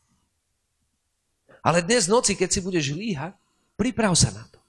Ale 1.64 1.80
dnes 1.80 2.12
noci, 2.12 2.36
keď 2.36 2.50
si 2.52 2.60
budeš 2.60 2.92
líhať, 2.92 3.32
priprav 3.80 4.12
sa 4.12 4.36
na 4.36 4.44
to. 4.52 4.60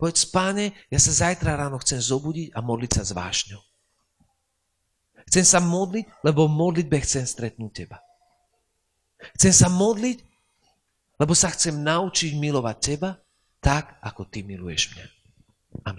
Povedz, 0.00 0.24
páne, 0.28 0.72
ja 0.88 0.98
sa 0.98 1.12
zajtra 1.12 1.56
ráno 1.56 1.76
chcem 1.80 2.00
zobudiť 2.00 2.56
a 2.56 2.58
modliť 2.64 2.90
sa 2.96 3.02
s 3.04 3.12
vášňou. 3.12 3.62
Chcem 5.28 5.44
sa 5.44 5.60
modliť, 5.60 6.04
lebo 6.24 6.46
v 6.48 6.56
modlitbe 6.56 7.00
chcem 7.00 7.24
stretnúť 7.24 7.72
teba. 7.72 7.98
Chcem 9.40 9.52
sa 9.52 9.68
modliť, 9.72 10.20
lebo 11.16 11.32
sa 11.32 11.48
chcem 11.52 11.72
naučiť 11.72 12.36
milovať 12.36 12.76
teba 12.80 13.16
tak, 13.64 13.96
ako 14.04 14.28
ty 14.28 14.44
miluješ 14.44 14.92
mňa. 14.92 15.06
Amen. 15.84 15.92